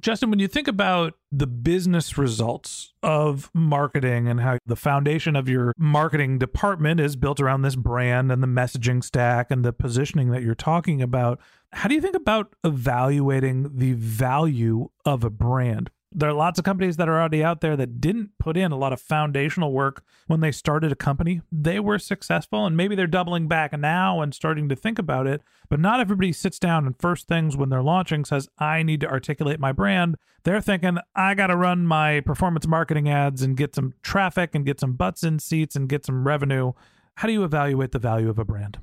Justin, 0.00 0.30
when 0.30 0.38
you 0.38 0.48
think 0.48 0.66
about 0.66 1.14
the 1.30 1.46
business 1.46 2.16
results 2.16 2.94
of 3.02 3.50
marketing 3.52 4.28
and 4.28 4.40
how 4.40 4.56
the 4.64 4.76
foundation 4.76 5.36
of 5.36 5.46
your 5.46 5.74
marketing 5.76 6.38
department 6.38 7.00
is 7.00 7.16
built 7.16 7.38
around 7.38 7.62
this 7.62 7.76
brand 7.76 8.32
and 8.32 8.42
the 8.42 8.46
messaging 8.46 9.04
stack 9.04 9.50
and 9.50 9.62
the 9.62 9.74
positioning 9.74 10.30
that 10.30 10.42
you're 10.42 10.54
talking 10.54 11.02
about, 11.02 11.38
how 11.72 11.88
do 11.88 11.94
you 11.94 12.00
think 12.00 12.16
about 12.16 12.54
evaluating 12.64 13.76
the 13.76 13.92
value 13.92 14.88
of 15.04 15.22
a 15.22 15.30
brand? 15.30 15.90
There 16.12 16.28
are 16.28 16.34
lots 16.34 16.58
of 16.58 16.64
companies 16.64 16.96
that 16.96 17.08
are 17.08 17.20
already 17.20 17.44
out 17.44 17.60
there 17.60 17.76
that 17.76 18.00
didn't 18.00 18.30
put 18.38 18.56
in 18.56 18.72
a 18.72 18.76
lot 18.76 18.92
of 18.92 19.00
foundational 19.00 19.72
work 19.72 20.02
when 20.26 20.40
they 20.40 20.50
started 20.50 20.90
a 20.90 20.96
company. 20.96 21.40
They 21.52 21.78
were 21.78 22.00
successful 22.00 22.66
and 22.66 22.76
maybe 22.76 22.96
they're 22.96 23.06
doubling 23.06 23.46
back 23.46 23.78
now 23.78 24.20
and 24.20 24.34
starting 24.34 24.68
to 24.70 24.76
think 24.76 24.98
about 24.98 25.28
it. 25.28 25.42
But 25.68 25.78
not 25.78 26.00
everybody 26.00 26.32
sits 26.32 26.58
down 26.58 26.84
and 26.84 26.98
first 26.98 27.28
things 27.28 27.56
when 27.56 27.68
they're 27.68 27.82
launching 27.82 28.24
says, 28.24 28.48
I 28.58 28.82
need 28.82 29.00
to 29.02 29.08
articulate 29.08 29.60
my 29.60 29.70
brand. 29.70 30.16
They're 30.42 30.60
thinking, 30.60 30.98
I 31.14 31.34
got 31.34 31.46
to 31.46 31.56
run 31.56 31.86
my 31.86 32.20
performance 32.20 32.66
marketing 32.66 33.08
ads 33.08 33.42
and 33.42 33.56
get 33.56 33.76
some 33.76 33.94
traffic 34.02 34.50
and 34.54 34.66
get 34.66 34.80
some 34.80 34.94
butts 34.94 35.22
in 35.22 35.38
seats 35.38 35.76
and 35.76 35.88
get 35.88 36.04
some 36.04 36.26
revenue. 36.26 36.72
How 37.16 37.28
do 37.28 37.32
you 37.32 37.44
evaluate 37.44 37.92
the 37.92 37.98
value 38.00 38.28
of 38.28 38.38
a 38.38 38.44
brand? 38.44 38.78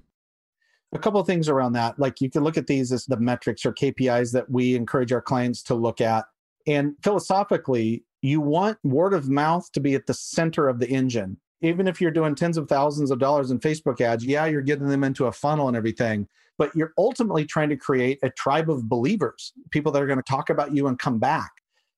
a 0.93 0.99
couple 0.99 1.19
of 1.19 1.27
things 1.27 1.49
around 1.49 1.73
that 1.73 1.99
like 1.99 2.21
you 2.21 2.29
can 2.29 2.45
look 2.45 2.55
at 2.55 2.65
these 2.65 2.93
as 2.93 3.05
the 3.07 3.17
metrics 3.17 3.65
or 3.65 3.73
kpis 3.73 4.31
that 4.31 4.49
we 4.49 4.73
encourage 4.73 5.11
our 5.11 5.21
clients 5.21 5.61
to 5.61 5.75
look 5.75 5.99
at 5.99 6.23
and 6.67 6.95
philosophically, 7.01 8.03
you 8.21 8.41
want 8.41 8.77
word 8.83 9.13
of 9.13 9.29
mouth 9.29 9.71
to 9.71 9.79
be 9.79 9.95
at 9.95 10.05
the 10.05 10.13
center 10.13 10.67
of 10.67 10.79
the 10.79 10.89
engine. 10.89 11.37
Even 11.61 11.87
if 11.87 11.99
you're 12.01 12.11
doing 12.11 12.35
tens 12.35 12.57
of 12.57 12.67
thousands 12.67 13.09
of 13.09 13.19
dollars 13.19 13.49
in 13.49 13.59
Facebook 13.59 14.01
ads, 14.01 14.25
yeah, 14.25 14.45
you're 14.45 14.61
getting 14.61 14.87
them 14.87 15.03
into 15.03 15.25
a 15.25 15.31
funnel 15.31 15.67
and 15.67 15.77
everything, 15.77 16.27
but 16.57 16.75
you're 16.75 16.93
ultimately 16.97 17.45
trying 17.45 17.69
to 17.69 17.77
create 17.77 18.19
a 18.21 18.29
tribe 18.29 18.69
of 18.69 18.87
believers, 18.87 19.53
people 19.71 19.91
that 19.91 20.03
are 20.03 20.07
going 20.07 20.19
to 20.19 20.23
talk 20.23 20.49
about 20.49 20.75
you 20.75 20.87
and 20.87 20.99
come 20.99 21.17
back. 21.17 21.51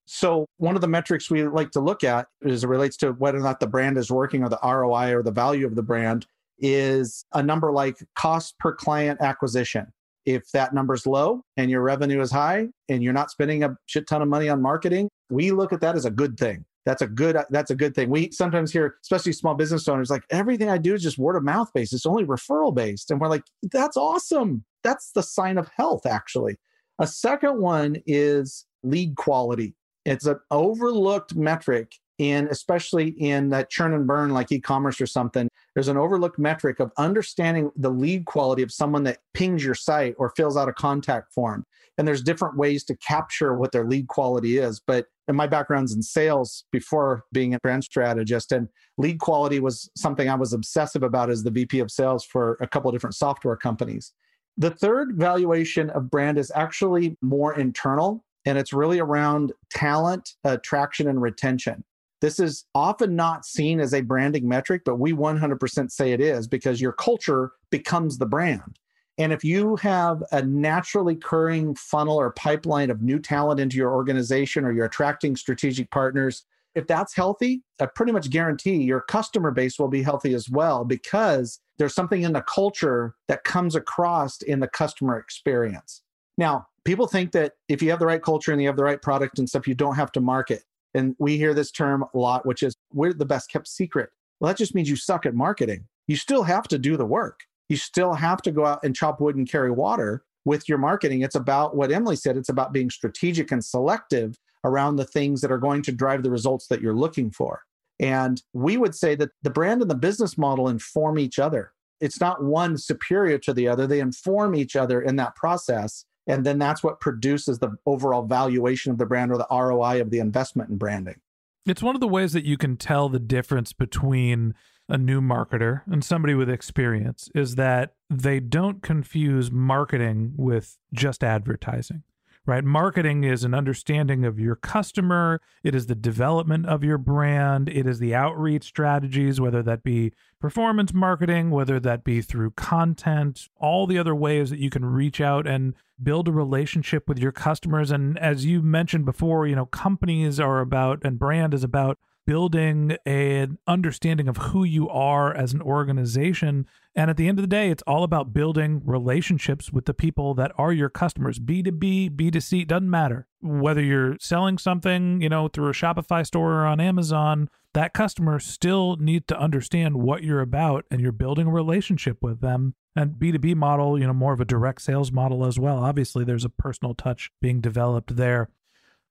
So, 0.06 0.46
one 0.56 0.74
of 0.74 0.80
the 0.80 0.88
metrics 0.88 1.30
we 1.30 1.46
like 1.46 1.70
to 1.72 1.80
look 1.80 2.02
at 2.02 2.26
as 2.44 2.64
it 2.64 2.68
relates 2.68 2.96
to 2.98 3.12
whether 3.12 3.38
or 3.38 3.42
not 3.42 3.60
the 3.60 3.66
brand 3.66 3.96
is 3.96 4.10
working 4.10 4.42
or 4.42 4.48
the 4.48 4.58
ROI 4.62 5.14
or 5.14 5.22
the 5.22 5.30
value 5.30 5.66
of 5.66 5.76
the 5.76 5.82
brand 5.82 6.26
is 6.58 7.24
a 7.32 7.42
number 7.42 7.70
like 7.70 7.96
cost 8.16 8.58
per 8.58 8.74
client 8.74 9.20
acquisition. 9.20 9.92
If 10.26 10.50
that 10.52 10.74
number's 10.74 11.06
low 11.06 11.42
and 11.56 11.70
your 11.70 11.82
revenue 11.82 12.20
is 12.20 12.30
high 12.30 12.68
and 12.88 13.02
you're 13.02 13.12
not 13.12 13.30
spending 13.30 13.64
a 13.64 13.76
shit 13.86 14.06
ton 14.06 14.22
of 14.22 14.28
money 14.28 14.48
on 14.48 14.60
marketing, 14.60 15.08
we 15.30 15.50
look 15.50 15.72
at 15.72 15.80
that 15.80 15.96
as 15.96 16.04
a 16.04 16.10
good 16.10 16.38
thing. 16.38 16.64
That's 16.86 17.02
a 17.02 17.06
good 17.06 17.36
that's 17.50 17.70
a 17.70 17.74
good 17.74 17.94
thing. 17.94 18.10
We 18.10 18.30
sometimes 18.32 18.72
hear, 18.72 18.96
especially 19.04 19.32
small 19.32 19.54
business 19.54 19.86
owners, 19.86 20.10
like 20.10 20.24
everything 20.30 20.70
I 20.70 20.78
do 20.78 20.94
is 20.94 21.02
just 21.02 21.18
word 21.18 21.36
of 21.36 21.44
mouth 21.44 21.70
based. 21.74 21.92
It's 21.92 22.06
only 22.06 22.24
referral 22.24 22.74
based. 22.74 23.10
And 23.10 23.20
we're 23.20 23.28
like, 23.28 23.44
that's 23.70 23.96
awesome. 23.96 24.64
That's 24.82 25.12
the 25.12 25.22
sign 25.22 25.58
of 25.58 25.68
health, 25.76 26.06
actually. 26.06 26.58
A 26.98 27.06
second 27.06 27.60
one 27.60 27.96
is 28.06 28.66
lead 28.82 29.16
quality. 29.16 29.74
It's 30.06 30.26
an 30.26 30.38
overlooked 30.50 31.34
metric 31.34 31.92
in 32.20 32.46
especially 32.48 33.08
in 33.18 33.48
that 33.48 33.70
churn 33.70 33.94
and 33.94 34.06
burn 34.06 34.30
like 34.30 34.52
e-commerce 34.52 35.00
or 35.00 35.06
something 35.06 35.48
there's 35.74 35.88
an 35.88 35.96
overlooked 35.96 36.38
metric 36.38 36.80
of 36.80 36.92
understanding 36.98 37.70
the 37.76 37.90
lead 37.90 38.24
quality 38.24 38.62
of 38.62 38.72
someone 38.72 39.04
that 39.04 39.18
pings 39.34 39.64
your 39.64 39.74
site 39.74 40.14
or 40.18 40.30
fills 40.30 40.56
out 40.56 40.68
a 40.68 40.72
contact 40.72 41.32
form. 41.32 41.64
And 41.96 42.08
there's 42.08 42.22
different 42.22 42.56
ways 42.56 42.84
to 42.84 42.96
capture 42.96 43.54
what 43.54 43.72
their 43.72 43.86
lead 43.86 44.08
quality 44.08 44.58
is. 44.58 44.80
But 44.84 45.06
in 45.28 45.36
my 45.36 45.46
background's 45.46 45.94
in 45.94 46.02
sales 46.02 46.64
before 46.72 47.24
being 47.32 47.54
a 47.54 47.58
brand 47.60 47.84
strategist 47.84 48.52
and 48.52 48.68
lead 48.98 49.20
quality 49.20 49.60
was 49.60 49.88
something 49.96 50.28
i 50.28 50.34
was 50.34 50.52
obsessive 50.52 51.04
about 51.04 51.30
as 51.30 51.44
the 51.44 51.50
vp 51.52 51.78
of 51.78 51.90
sales 51.90 52.24
for 52.24 52.58
a 52.60 52.66
couple 52.66 52.88
of 52.88 52.94
different 52.94 53.14
software 53.14 53.56
companies. 53.56 54.12
The 54.56 54.70
third 54.70 55.12
valuation 55.14 55.88
of 55.90 56.10
brand 56.10 56.36
is 56.36 56.50
actually 56.54 57.16
more 57.22 57.54
internal 57.58 58.24
and 58.44 58.58
it's 58.58 58.72
really 58.72 58.98
around 58.98 59.52
talent 59.70 60.34
attraction 60.44 61.06
and 61.08 61.22
retention 61.22 61.84
this 62.20 62.38
is 62.38 62.64
often 62.74 63.16
not 63.16 63.44
seen 63.44 63.80
as 63.80 63.94
a 63.94 64.02
branding 64.02 64.48
metric, 64.48 64.82
but 64.84 64.96
we 64.96 65.12
100% 65.12 65.90
say 65.90 66.12
it 66.12 66.20
is 66.20 66.46
because 66.46 66.80
your 66.80 66.92
culture 66.92 67.52
becomes 67.70 68.18
the 68.18 68.26
brand. 68.26 68.78
And 69.18 69.32
if 69.32 69.44
you 69.44 69.76
have 69.76 70.22
a 70.32 70.42
naturally 70.42 71.14
occurring 71.14 71.74
funnel 71.74 72.16
or 72.16 72.30
pipeline 72.32 72.90
of 72.90 73.02
new 73.02 73.18
talent 73.18 73.60
into 73.60 73.76
your 73.76 73.92
organization 73.92 74.64
or 74.64 74.72
you're 74.72 74.86
attracting 74.86 75.36
strategic 75.36 75.90
partners, 75.90 76.44
if 76.74 76.86
that's 76.86 77.14
healthy, 77.14 77.62
I 77.80 77.86
pretty 77.86 78.12
much 78.12 78.30
guarantee 78.30 78.76
your 78.76 79.00
customer 79.00 79.50
base 79.50 79.78
will 79.78 79.88
be 79.88 80.02
healthy 80.02 80.34
as 80.34 80.48
well 80.48 80.84
because 80.84 81.60
there's 81.78 81.94
something 81.94 82.22
in 82.22 82.32
the 82.32 82.42
culture 82.42 83.14
that 83.28 83.44
comes 83.44 83.74
across 83.74 84.40
in 84.42 84.60
the 84.60 84.68
customer 84.68 85.18
experience. 85.18 86.02
Now, 86.38 86.66
people 86.84 87.06
think 87.06 87.32
that 87.32 87.54
if 87.68 87.82
you 87.82 87.90
have 87.90 87.98
the 87.98 88.06
right 88.06 88.22
culture 88.22 88.52
and 88.52 88.60
you 88.60 88.68
have 88.68 88.76
the 88.76 88.84
right 88.84 89.02
product 89.02 89.38
and 89.38 89.48
stuff, 89.48 89.66
you 89.66 89.74
don't 89.74 89.96
have 89.96 90.12
to 90.12 90.20
market. 90.20 90.62
And 90.94 91.14
we 91.18 91.36
hear 91.36 91.54
this 91.54 91.70
term 91.70 92.04
a 92.14 92.18
lot, 92.18 92.46
which 92.46 92.62
is 92.62 92.74
we're 92.92 93.12
the 93.12 93.24
best 93.24 93.50
kept 93.50 93.68
secret. 93.68 94.10
Well, 94.38 94.48
that 94.48 94.58
just 94.58 94.74
means 94.74 94.88
you 94.88 94.96
suck 94.96 95.26
at 95.26 95.34
marketing. 95.34 95.86
You 96.08 96.16
still 96.16 96.42
have 96.42 96.66
to 96.68 96.78
do 96.78 96.96
the 96.96 97.06
work. 97.06 97.40
You 97.68 97.76
still 97.76 98.14
have 98.14 98.42
to 98.42 98.50
go 98.50 98.66
out 98.66 98.80
and 98.82 98.96
chop 98.96 99.20
wood 99.20 99.36
and 99.36 99.48
carry 99.48 99.70
water 99.70 100.24
with 100.44 100.68
your 100.68 100.78
marketing. 100.78 101.20
It's 101.20 101.34
about 101.34 101.76
what 101.76 101.92
Emily 101.92 102.16
said 102.16 102.36
it's 102.36 102.48
about 102.48 102.72
being 102.72 102.90
strategic 102.90 103.52
and 103.52 103.64
selective 103.64 104.36
around 104.64 104.96
the 104.96 105.04
things 105.04 105.40
that 105.40 105.52
are 105.52 105.58
going 105.58 105.82
to 105.82 105.92
drive 105.92 106.22
the 106.22 106.30
results 106.30 106.66
that 106.68 106.80
you're 106.80 106.96
looking 106.96 107.30
for. 107.30 107.62
And 108.00 108.42
we 108.54 108.76
would 108.76 108.94
say 108.94 109.14
that 109.16 109.30
the 109.42 109.50
brand 109.50 109.82
and 109.82 109.90
the 109.90 109.94
business 109.94 110.38
model 110.38 110.68
inform 110.68 111.18
each 111.18 111.38
other. 111.38 111.72
It's 112.00 112.20
not 112.20 112.42
one 112.42 112.78
superior 112.78 113.38
to 113.38 113.52
the 113.52 113.68
other, 113.68 113.86
they 113.86 114.00
inform 114.00 114.54
each 114.54 114.74
other 114.74 115.02
in 115.02 115.16
that 115.16 115.36
process. 115.36 116.06
And 116.26 116.44
then 116.44 116.58
that's 116.58 116.82
what 116.82 117.00
produces 117.00 117.58
the 117.58 117.76
overall 117.86 118.22
valuation 118.22 118.92
of 118.92 118.98
the 118.98 119.06
brand 119.06 119.32
or 119.32 119.38
the 119.38 119.46
ROI 119.50 120.00
of 120.00 120.10
the 120.10 120.18
investment 120.18 120.70
in 120.70 120.76
branding. 120.76 121.20
It's 121.66 121.82
one 121.82 121.94
of 121.94 122.00
the 122.00 122.08
ways 122.08 122.32
that 122.32 122.44
you 122.44 122.56
can 122.56 122.76
tell 122.76 123.08
the 123.08 123.18
difference 123.18 123.72
between 123.72 124.54
a 124.88 124.98
new 124.98 125.20
marketer 125.20 125.82
and 125.86 126.04
somebody 126.04 126.34
with 126.34 126.50
experience 126.50 127.30
is 127.34 127.54
that 127.54 127.94
they 128.08 128.40
don't 128.40 128.82
confuse 128.82 129.50
marketing 129.50 130.32
with 130.36 130.78
just 130.92 131.22
advertising. 131.22 132.02
Right? 132.46 132.64
Marketing 132.64 133.24
is 133.24 133.44
an 133.44 133.54
understanding 133.54 134.24
of 134.24 134.40
your 134.40 134.56
customer, 134.56 135.40
it 135.62 135.74
is 135.74 135.86
the 135.86 135.94
development 135.94 136.66
of 136.66 136.82
your 136.82 136.98
brand, 136.98 137.68
it 137.68 137.86
is 137.86 137.98
the 137.98 138.14
outreach 138.14 138.64
strategies, 138.64 139.40
whether 139.40 139.62
that 139.62 139.82
be 139.82 140.12
performance 140.40 140.94
marketing, 140.94 141.50
whether 141.50 141.78
that 141.78 142.02
be 142.02 142.22
through 142.22 142.50
content, 142.52 143.48
all 143.56 143.86
the 143.86 143.98
other 143.98 144.14
ways 144.14 144.50
that 144.50 144.58
you 144.58 144.70
can 144.70 144.84
reach 144.84 145.20
out 145.20 145.46
and 145.46 145.74
build 146.02 146.28
a 146.28 146.32
relationship 146.32 147.08
with 147.08 147.18
your 147.18 147.32
customers. 147.32 147.90
And 147.90 148.18
as 148.18 148.46
you 148.46 148.62
mentioned 148.62 149.04
before, 149.04 149.46
you 149.46 149.54
know, 149.54 149.66
companies 149.66 150.40
are 150.40 150.60
about 150.60 151.00
and 151.04 151.18
brand 151.18 151.52
is 151.52 151.62
about 151.62 151.98
building 152.26 152.96
an 153.06 153.58
understanding 153.66 154.28
of 154.28 154.36
who 154.36 154.64
you 154.64 154.88
are 154.88 155.34
as 155.34 155.52
an 155.52 155.62
organization. 155.62 156.66
And 156.94 157.10
at 157.10 157.16
the 157.16 157.28
end 157.28 157.38
of 157.38 157.42
the 157.42 157.48
day, 157.48 157.70
it's 157.70 157.82
all 157.86 158.02
about 158.02 158.32
building 158.32 158.82
relationships 158.84 159.72
with 159.72 159.86
the 159.86 159.94
people 159.94 160.34
that 160.34 160.52
are 160.56 160.72
your 160.72 160.88
customers. 160.88 161.38
B2B, 161.38 162.10
B2C, 162.10 162.66
doesn't 162.66 162.90
matter. 162.90 163.26
Whether 163.40 163.82
you're 163.82 164.16
selling 164.20 164.58
something, 164.58 165.20
you 165.20 165.28
know, 165.28 165.48
through 165.48 165.68
a 165.68 165.72
Shopify 165.72 166.26
store 166.26 166.62
or 166.62 166.66
on 166.66 166.80
Amazon, 166.80 167.48
that 167.74 167.94
customer 167.94 168.38
still 168.38 168.96
needs 168.96 169.26
to 169.28 169.38
understand 169.38 169.96
what 169.96 170.22
you're 170.22 170.40
about 170.40 170.84
and 170.90 171.00
you're 171.00 171.12
building 171.12 171.46
a 171.46 171.52
relationship 171.52 172.18
with 172.20 172.40
them. 172.40 172.74
And 172.96 173.12
B2B 173.12 173.54
model, 173.54 173.98
you 173.98 174.06
know, 174.06 174.12
more 174.12 174.32
of 174.32 174.40
a 174.40 174.44
direct 174.44 174.82
sales 174.82 175.12
model 175.12 175.46
as 175.46 175.58
well. 175.58 175.78
Obviously, 175.78 176.24
there's 176.24 176.44
a 176.44 176.48
personal 176.48 176.94
touch 176.94 177.30
being 177.40 177.60
developed 177.60 178.16
there 178.16 178.50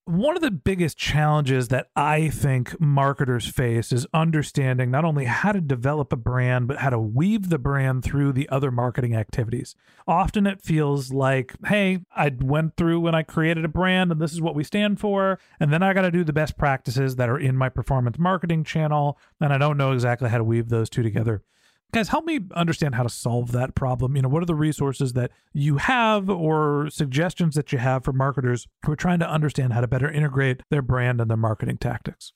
one 0.10 0.36
of 0.36 0.42
the 0.42 0.50
biggest 0.50 0.98
challenges 0.98 1.68
that 1.68 1.90
I 1.96 2.30
think 2.30 2.80
marketers 2.82 3.46
face 3.46 3.92
is 3.92 4.08
understanding 4.12 4.90
not 4.90 5.06
only 5.06 5.26
how 5.26 5.52
to 5.52 5.62
develop 5.62 6.12
a 6.12 6.16
brand, 6.16 6.68
but 6.68 6.78
how 6.78 6.90
to 6.90 6.98
weave 6.98 7.50
the 7.50 7.60
brand 7.60 8.04
through 8.04 8.34
the 8.34 8.50
other 8.50 8.72
marketing 8.72 9.16
activities. 9.16 9.76
Often 10.08 10.48
it 10.48 10.64
feels 10.64 11.14
like, 11.14 11.54
hey, 11.68 12.00
I 12.16 12.36
went 12.42 12.76
through 12.76 13.02
when 13.02 13.14
I 13.14 13.22
created 13.22 13.66
a 13.66 13.70
brand 13.70 14.12
and 14.12 14.20
this 14.20 14.34
is 14.34 14.42
what 14.42 14.56
we 14.56 14.64
stand 14.64 15.00
for. 15.00 15.38
And 15.60 15.72
then 15.72 15.84
I 15.84 15.94
got 15.94 16.02
to 16.02 16.12
do 16.12 16.24
the 16.24 16.34
best 16.34 16.58
practices 16.58 17.18
that 17.18 17.30
are 17.30 17.38
in 17.38 17.56
my 17.56 17.70
performance 17.70 18.18
marketing 18.18 18.64
channel. 18.64 19.16
And 19.40 19.54
I 19.54 19.60
don't 19.60 19.78
know 19.78 19.92
exactly 19.92 20.30
how 20.30 20.40
to 20.40 20.44
weave 20.44 20.70
those 20.70 20.90
two 20.90 21.04
together 21.04 21.44
guys 21.92 22.10
help 22.10 22.26
me 22.26 22.40
understand 22.54 22.96
how 22.96 23.04
to 23.04 23.10
solve 23.10 23.52
that 23.52 23.76
problem. 23.76 24.16
You 24.16 24.24
know 24.24 24.30
what 24.30 24.44
are 24.44 24.48
the 24.48 24.56
resources 24.56 25.14
that 25.14 25.32
you 25.54 25.78
have 25.78 26.30
or 26.30 26.90
suggestions 26.90 27.56
that 27.56 27.72
you 27.72 27.80
have 27.80 28.04
for 28.04 28.14
marketers 28.14 28.68
who 28.86 28.92
are 28.92 28.98
trying 28.98 29.20
to 29.20 29.30
understand 29.30 29.74
how 29.74 29.82
to 29.82 29.88
better 29.88 30.10
integrate 30.10 30.62
their 30.70 30.82
brand 30.82 31.20
and 31.22 31.30
their 31.30 31.38
marketing 31.38 31.78
tactics? 31.78 32.34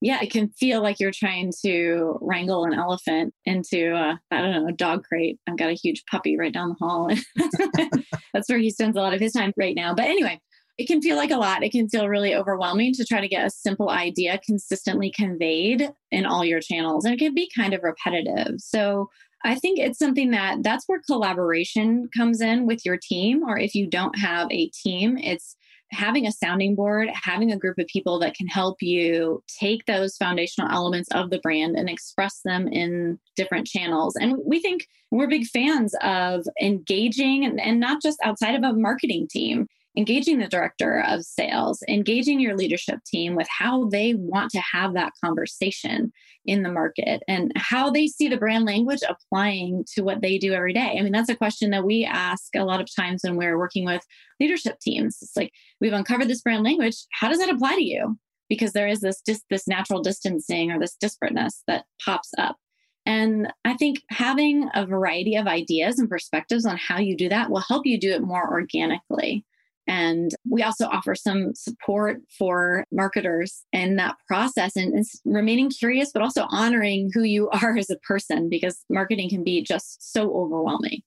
Yeah 0.00 0.20
it 0.22 0.30
can 0.30 0.50
feel 0.50 0.80
like 0.80 1.00
you're 1.00 1.10
trying 1.10 1.52
to 1.62 2.18
wrangle 2.20 2.64
an 2.64 2.72
elephant 2.72 3.34
into 3.44 3.94
a, 3.96 4.20
i 4.30 4.40
don't 4.40 4.52
know 4.52 4.68
a 4.68 4.72
dog 4.72 5.04
crate. 5.04 5.38
I've 5.48 5.58
got 5.58 5.70
a 5.70 5.74
huge 5.74 6.04
puppy 6.10 6.38
right 6.38 6.52
down 6.52 6.68
the 6.68 6.86
hall. 6.86 7.10
That's 8.32 8.48
where 8.48 8.58
he 8.58 8.70
spends 8.70 8.96
a 8.96 9.00
lot 9.00 9.14
of 9.14 9.20
his 9.20 9.32
time 9.32 9.52
right 9.56 9.74
now. 9.74 9.94
But 9.94 10.06
anyway 10.06 10.40
it 10.78 10.86
can 10.86 11.02
feel 11.02 11.16
like 11.16 11.32
a 11.32 11.36
lot. 11.36 11.64
It 11.64 11.72
can 11.72 11.88
feel 11.88 12.08
really 12.08 12.34
overwhelming 12.34 12.94
to 12.94 13.04
try 13.04 13.20
to 13.20 13.28
get 13.28 13.44
a 13.44 13.50
simple 13.50 13.90
idea 13.90 14.40
consistently 14.46 15.10
conveyed 15.10 15.90
in 16.12 16.24
all 16.24 16.44
your 16.44 16.60
channels. 16.60 17.04
And 17.04 17.12
it 17.12 17.18
can 17.18 17.34
be 17.34 17.50
kind 17.54 17.74
of 17.74 17.82
repetitive. 17.82 18.54
So 18.58 19.10
I 19.44 19.56
think 19.56 19.80
it's 19.80 19.98
something 19.98 20.30
that 20.30 20.62
that's 20.62 20.84
where 20.86 21.00
collaboration 21.04 22.08
comes 22.16 22.40
in 22.40 22.64
with 22.64 22.86
your 22.86 22.96
team. 22.96 23.42
Or 23.42 23.58
if 23.58 23.74
you 23.74 23.88
don't 23.88 24.16
have 24.20 24.46
a 24.52 24.68
team, 24.68 25.18
it's 25.18 25.56
having 25.90 26.26
a 26.26 26.32
sounding 26.32 26.76
board, 26.76 27.08
having 27.12 27.50
a 27.50 27.58
group 27.58 27.78
of 27.78 27.86
people 27.86 28.18
that 28.20 28.34
can 28.34 28.46
help 28.46 28.76
you 28.80 29.42
take 29.58 29.84
those 29.86 30.16
foundational 30.16 30.70
elements 30.70 31.08
of 31.12 31.30
the 31.30 31.40
brand 31.40 31.76
and 31.76 31.88
express 31.88 32.40
them 32.44 32.68
in 32.68 33.18
different 33.36 33.66
channels. 33.66 34.14
And 34.14 34.36
we 34.44 34.60
think 34.60 34.86
we're 35.10 35.28
big 35.28 35.46
fans 35.46 35.94
of 36.02 36.44
engaging 36.60 37.44
and, 37.44 37.60
and 37.60 37.80
not 37.80 38.02
just 38.02 38.18
outside 38.22 38.54
of 38.54 38.62
a 38.62 38.74
marketing 38.74 39.26
team 39.28 39.66
engaging 39.96 40.38
the 40.38 40.46
director 40.46 41.02
of 41.06 41.24
sales, 41.24 41.82
engaging 41.88 42.38
your 42.38 42.56
leadership 42.56 43.00
team 43.04 43.34
with 43.34 43.48
how 43.50 43.88
they 43.88 44.14
want 44.14 44.50
to 44.50 44.60
have 44.60 44.94
that 44.94 45.12
conversation 45.24 46.12
in 46.44 46.62
the 46.62 46.70
market 46.70 47.22
and 47.26 47.52
how 47.56 47.90
they 47.90 48.06
see 48.06 48.28
the 48.28 48.36
brand 48.36 48.64
language 48.64 49.00
applying 49.08 49.84
to 49.92 50.02
what 50.02 50.20
they 50.20 50.38
do 50.38 50.52
every 50.52 50.72
day. 50.72 50.96
I 50.98 51.02
mean, 51.02 51.12
that's 51.12 51.28
a 51.28 51.36
question 51.36 51.70
that 51.70 51.84
we 51.84 52.04
ask 52.04 52.54
a 52.54 52.64
lot 52.64 52.80
of 52.80 52.88
times 52.94 53.22
when 53.24 53.36
we're 53.36 53.58
working 53.58 53.84
with 53.84 54.02
leadership 54.40 54.78
teams. 54.80 55.18
It's 55.20 55.36
like, 55.36 55.52
we've 55.80 55.92
uncovered 55.92 56.28
this 56.28 56.42
brand 56.42 56.64
language. 56.64 56.96
How 57.12 57.28
does 57.28 57.38
that 57.38 57.50
apply 57.50 57.74
to 57.74 57.84
you? 57.84 58.18
Because 58.48 58.72
there 58.72 58.88
is 58.88 59.00
this 59.00 59.20
just 59.26 59.42
this 59.50 59.66
natural 59.66 60.00
distancing 60.00 60.70
or 60.70 60.78
this 60.78 60.96
disparateness 61.02 61.62
that 61.66 61.84
pops 62.04 62.30
up. 62.38 62.56
And 63.04 63.52
I 63.64 63.74
think 63.74 64.02
having 64.10 64.68
a 64.74 64.86
variety 64.86 65.36
of 65.36 65.46
ideas 65.46 65.98
and 65.98 66.10
perspectives 66.10 66.66
on 66.66 66.76
how 66.76 66.98
you 66.98 67.16
do 67.16 67.30
that 67.30 67.50
will 67.50 67.64
help 67.66 67.86
you 67.86 67.98
do 67.98 68.12
it 68.12 68.22
more 68.22 68.48
organically. 68.50 69.44
And 69.88 70.30
we 70.48 70.62
also 70.62 70.86
offer 70.86 71.14
some 71.14 71.54
support 71.54 72.20
for 72.38 72.84
marketers 72.92 73.64
in 73.72 73.96
that 73.96 74.16
process 74.28 74.76
and, 74.76 74.92
and, 74.92 75.06
remaining 75.24 75.70
curious, 75.70 76.12
but 76.12 76.20
also 76.20 76.46
honoring 76.50 77.10
who 77.14 77.22
you 77.22 77.48
are 77.62 77.76
as 77.76 77.90
a 77.90 77.96
person 77.96 78.48
because 78.50 78.84
marketing 78.90 79.30
can 79.30 79.42
be 79.42 79.62
just 79.62 80.12
so 80.12 80.30
overwhelming. 80.32 81.00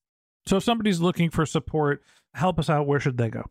So 0.47 0.57
if 0.57 0.63
somebody's 0.63 0.99
looking 0.99 1.29
for 1.29 1.45
support, 1.45 2.01
help 2.33 2.57
us 2.57 2.69
out. 2.69 2.87
Where 2.87 2.99
should 2.99 3.17
they 3.17 3.29
go? 3.29 3.43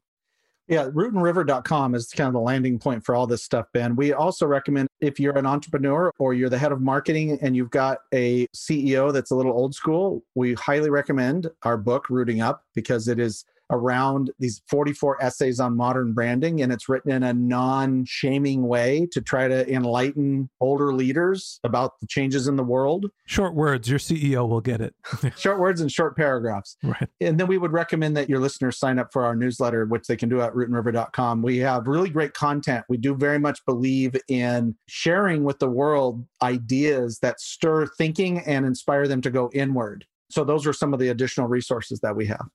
Yeah, 0.66 0.88
rootandriver.com 0.88 1.96
is 1.96 2.08
kind 2.10 2.28
of 2.28 2.32
the 2.32 2.40
landing 2.40 2.78
point 2.78 3.04
for 3.04 3.14
all 3.14 3.26
this 3.26 3.42
stuff, 3.42 3.66
Ben. 3.74 3.96
We 3.96 4.12
also 4.12 4.46
recommend 4.46 4.88
if 5.00 5.18
you're 5.18 5.36
an 5.36 5.46
entrepreneur 5.46 6.12
or 6.20 6.32
you're 6.32 6.48
the 6.48 6.58
head 6.58 6.70
of 6.70 6.80
marketing 6.80 7.38
and 7.42 7.56
you've 7.56 7.70
got 7.70 7.98
a 8.14 8.46
CEO 8.54 9.12
that's 9.12 9.32
a 9.32 9.34
little 9.34 9.52
old 9.52 9.74
school, 9.74 10.22
we 10.36 10.54
highly 10.54 10.88
recommend 10.88 11.50
our 11.64 11.76
book, 11.76 12.08
Rooting 12.08 12.40
Up, 12.40 12.62
because 12.74 13.08
it 13.08 13.18
is 13.18 13.44
around 13.70 14.30
these 14.38 14.62
44 14.68 15.22
essays 15.22 15.60
on 15.60 15.76
modern 15.76 16.12
branding, 16.12 16.62
and 16.62 16.72
it's 16.72 16.88
written 16.88 17.12
in 17.12 17.22
a 17.22 17.32
non 17.32 18.04
shaming 18.04 18.66
way 18.66 19.08
to 19.12 19.20
try 19.20 19.48
to 19.48 19.70
enlighten 19.72 20.50
older 20.60 20.92
leaders 20.92 21.60
about 21.64 21.98
the 22.00 22.06
changes 22.06 22.46
in 22.46 22.56
the 22.56 22.64
world. 22.64 23.06
Short 23.26 23.54
words, 23.54 23.88
your 23.88 23.98
CEO 23.98 24.48
will 24.48 24.60
get 24.60 24.80
it. 24.80 24.94
short 25.36 25.58
words 25.58 25.80
and 25.80 25.90
short 25.90 26.16
paragraphs. 26.16 26.76
Right. 26.82 27.08
And 27.20 27.38
then 27.38 27.46
we 27.46 27.58
would 27.58 27.72
recommend 27.72 28.16
that 28.16 28.28
your 28.28 28.40
listeners 28.40 28.78
sign 28.78 28.98
up 28.98 29.12
for 29.12 29.24
our 29.24 29.34
newsletter, 29.34 29.86
which 29.86 30.06
they 30.06 30.16
can 30.16 30.28
do 30.28 30.40
at 30.40 30.52
rootandriver.com. 30.52 31.42
We 31.42 31.58
have 31.58 31.86
really 31.86 32.10
great 32.10 32.34
content. 32.34 32.84
We 32.88 32.96
do 32.96 33.14
very 33.14 33.38
much 33.38 33.64
believe 33.66 34.16
in 34.28 34.76
sharing 34.88 35.44
with 35.44 35.58
the 35.58 35.70
world 35.70 36.26
ideas 36.42 37.18
that 37.20 37.40
stir 37.40 37.86
thinking 37.86 38.40
and 38.40 38.66
inspire 38.66 39.06
them 39.06 39.20
to 39.22 39.30
go 39.30 39.50
inward. 39.52 40.04
So 40.30 40.44
those 40.44 40.66
are 40.66 40.72
some 40.72 40.94
of 40.94 41.00
the 41.00 41.08
additional 41.08 41.48
resources 41.48 42.00
that 42.00 42.14
we 42.14 42.26
have. 42.26 42.46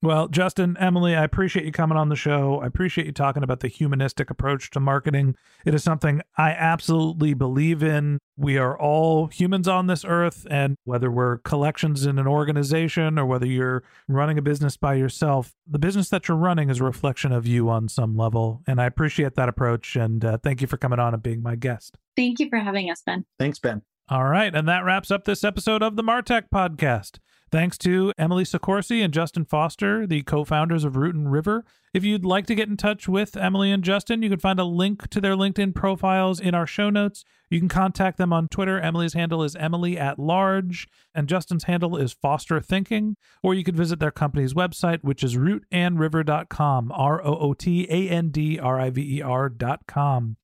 Well, 0.00 0.28
Justin, 0.28 0.76
Emily, 0.78 1.16
I 1.16 1.24
appreciate 1.24 1.64
you 1.64 1.72
coming 1.72 1.98
on 1.98 2.08
the 2.08 2.14
show. 2.14 2.60
I 2.62 2.66
appreciate 2.66 3.08
you 3.08 3.12
talking 3.12 3.42
about 3.42 3.60
the 3.60 3.68
humanistic 3.68 4.30
approach 4.30 4.70
to 4.70 4.80
marketing. 4.80 5.34
It 5.64 5.74
is 5.74 5.82
something 5.82 6.22
I 6.36 6.50
absolutely 6.50 7.34
believe 7.34 7.82
in. 7.82 8.20
We 8.36 8.58
are 8.58 8.78
all 8.78 9.26
humans 9.26 9.66
on 9.66 9.88
this 9.88 10.04
earth, 10.04 10.46
and 10.48 10.76
whether 10.84 11.10
we're 11.10 11.38
collections 11.38 12.06
in 12.06 12.20
an 12.20 12.28
organization 12.28 13.18
or 13.18 13.26
whether 13.26 13.46
you're 13.46 13.82
running 14.06 14.38
a 14.38 14.42
business 14.42 14.76
by 14.76 14.94
yourself, 14.94 15.56
the 15.66 15.80
business 15.80 16.08
that 16.10 16.28
you're 16.28 16.36
running 16.36 16.70
is 16.70 16.80
a 16.80 16.84
reflection 16.84 17.32
of 17.32 17.44
you 17.44 17.68
on 17.68 17.88
some 17.88 18.16
level. 18.16 18.62
And 18.68 18.80
I 18.80 18.86
appreciate 18.86 19.34
that 19.34 19.48
approach. 19.48 19.96
And 19.96 20.24
uh, 20.24 20.38
thank 20.38 20.60
you 20.60 20.68
for 20.68 20.76
coming 20.76 21.00
on 21.00 21.12
and 21.12 21.22
being 21.22 21.42
my 21.42 21.56
guest. 21.56 21.96
Thank 22.16 22.38
you 22.38 22.48
for 22.48 22.58
having 22.58 22.88
us, 22.88 23.02
Ben. 23.02 23.24
Thanks, 23.36 23.58
Ben. 23.58 23.82
All 24.08 24.24
right. 24.24 24.54
And 24.54 24.68
that 24.68 24.84
wraps 24.84 25.10
up 25.10 25.24
this 25.24 25.42
episode 25.42 25.82
of 25.82 25.96
the 25.96 26.04
Martech 26.04 26.44
Podcast. 26.54 27.18
Thanks 27.50 27.78
to 27.78 28.12
Emily 28.18 28.44
Soccorsy 28.44 29.02
and 29.02 29.12
Justin 29.12 29.46
Foster, 29.46 30.06
the 30.06 30.22
co 30.22 30.44
founders 30.44 30.84
of 30.84 30.96
Root 30.96 31.14
and 31.14 31.32
River. 31.32 31.64
If 31.94 32.04
you'd 32.04 32.24
like 32.24 32.44
to 32.46 32.54
get 32.54 32.68
in 32.68 32.76
touch 32.76 33.08
with 33.08 33.38
Emily 33.38 33.72
and 33.72 33.82
Justin, 33.82 34.22
you 34.22 34.28
can 34.28 34.38
find 34.38 34.60
a 34.60 34.64
link 34.64 35.08
to 35.08 35.20
their 35.20 35.34
LinkedIn 35.34 35.74
profiles 35.74 36.40
in 36.40 36.54
our 36.54 36.66
show 36.66 36.90
notes. 36.90 37.24
You 37.48 37.58
can 37.58 37.70
contact 37.70 38.18
them 38.18 38.34
on 38.34 38.48
Twitter. 38.48 38.78
Emily's 38.78 39.14
handle 39.14 39.42
is 39.42 39.56
Emily 39.56 39.98
at 39.98 40.18
Large, 40.18 40.88
and 41.14 41.26
Justin's 41.26 41.64
handle 41.64 41.96
is 41.96 42.12
Foster 42.12 42.60
Thinking. 42.60 43.16
Or 43.42 43.54
you 43.54 43.64
could 43.64 43.76
visit 43.76 43.98
their 43.98 44.10
company's 44.10 44.52
website, 44.52 45.02
which 45.02 45.24
is 45.24 45.36
rootandriver.com, 45.36 46.92
R 46.92 47.24
O 47.24 47.38
O 47.38 47.54
T 47.54 47.86
A 47.88 48.10
N 48.10 48.28
D 48.28 48.58
R 48.58 48.78
I 48.78 48.90
V 48.90 49.18
E 49.18 49.22
R.com. 49.22 50.36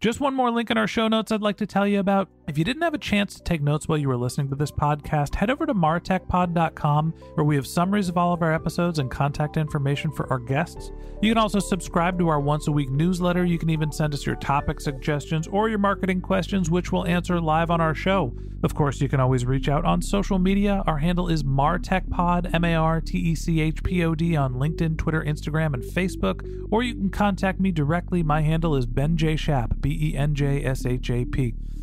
Just 0.00 0.18
one 0.18 0.32
more 0.32 0.50
link 0.50 0.70
in 0.70 0.78
our 0.78 0.86
show 0.86 1.08
notes 1.08 1.30
I'd 1.30 1.42
like 1.42 1.58
to 1.58 1.66
tell 1.66 1.86
you 1.86 2.00
about. 2.00 2.30
If 2.50 2.58
you 2.58 2.64
didn't 2.64 2.82
have 2.82 2.94
a 2.94 2.98
chance 2.98 3.36
to 3.36 3.44
take 3.44 3.62
notes 3.62 3.86
while 3.86 3.96
you 3.96 4.08
were 4.08 4.16
listening 4.16 4.48
to 4.48 4.56
this 4.56 4.72
podcast, 4.72 5.36
head 5.36 5.50
over 5.50 5.66
to 5.66 5.72
martechpod.com 5.72 7.14
where 7.34 7.44
we 7.44 7.54
have 7.54 7.64
summaries 7.64 8.08
of 8.08 8.18
all 8.18 8.32
of 8.32 8.42
our 8.42 8.52
episodes 8.52 8.98
and 8.98 9.08
contact 9.08 9.56
information 9.56 10.10
for 10.10 10.28
our 10.32 10.40
guests. 10.40 10.90
You 11.22 11.30
can 11.30 11.38
also 11.38 11.60
subscribe 11.60 12.18
to 12.18 12.26
our 12.26 12.40
once 12.40 12.66
a 12.66 12.72
week 12.72 12.90
newsletter. 12.90 13.44
You 13.44 13.56
can 13.56 13.70
even 13.70 13.92
send 13.92 14.14
us 14.14 14.26
your 14.26 14.34
topic 14.34 14.80
suggestions 14.80 15.46
or 15.46 15.68
your 15.68 15.78
marketing 15.78 16.22
questions, 16.22 16.72
which 16.72 16.90
we'll 16.90 17.06
answer 17.06 17.40
live 17.40 17.70
on 17.70 17.80
our 17.80 17.94
show. 17.94 18.34
Of 18.64 18.74
course, 18.74 19.00
you 19.00 19.08
can 19.08 19.20
always 19.20 19.46
reach 19.46 19.68
out 19.68 19.84
on 19.84 20.02
social 20.02 20.40
media. 20.40 20.82
Our 20.88 20.98
handle 20.98 21.28
is 21.28 21.44
martechpod, 21.44 22.52
M 22.52 22.64
A 22.64 22.74
R 22.74 23.00
T 23.00 23.16
E 23.16 23.36
C 23.36 23.60
H 23.60 23.80
P 23.84 24.02
O 24.04 24.16
D, 24.16 24.34
on 24.34 24.54
LinkedIn, 24.54 24.98
Twitter, 24.98 25.22
Instagram, 25.22 25.72
and 25.72 25.84
Facebook. 25.84 26.44
Or 26.68 26.82
you 26.82 26.94
can 26.94 27.10
contact 27.10 27.60
me 27.60 27.70
directly. 27.70 28.24
My 28.24 28.40
handle 28.40 28.74
is 28.74 28.86
Ben 28.86 29.16
J. 29.16 29.36
Shap, 29.36 29.74
B 29.80 29.96
E 30.02 30.16
N 30.16 30.34
J 30.34 30.64
S 30.64 30.84
H 30.84 31.10
A 31.10 31.24
P. 31.24 31.54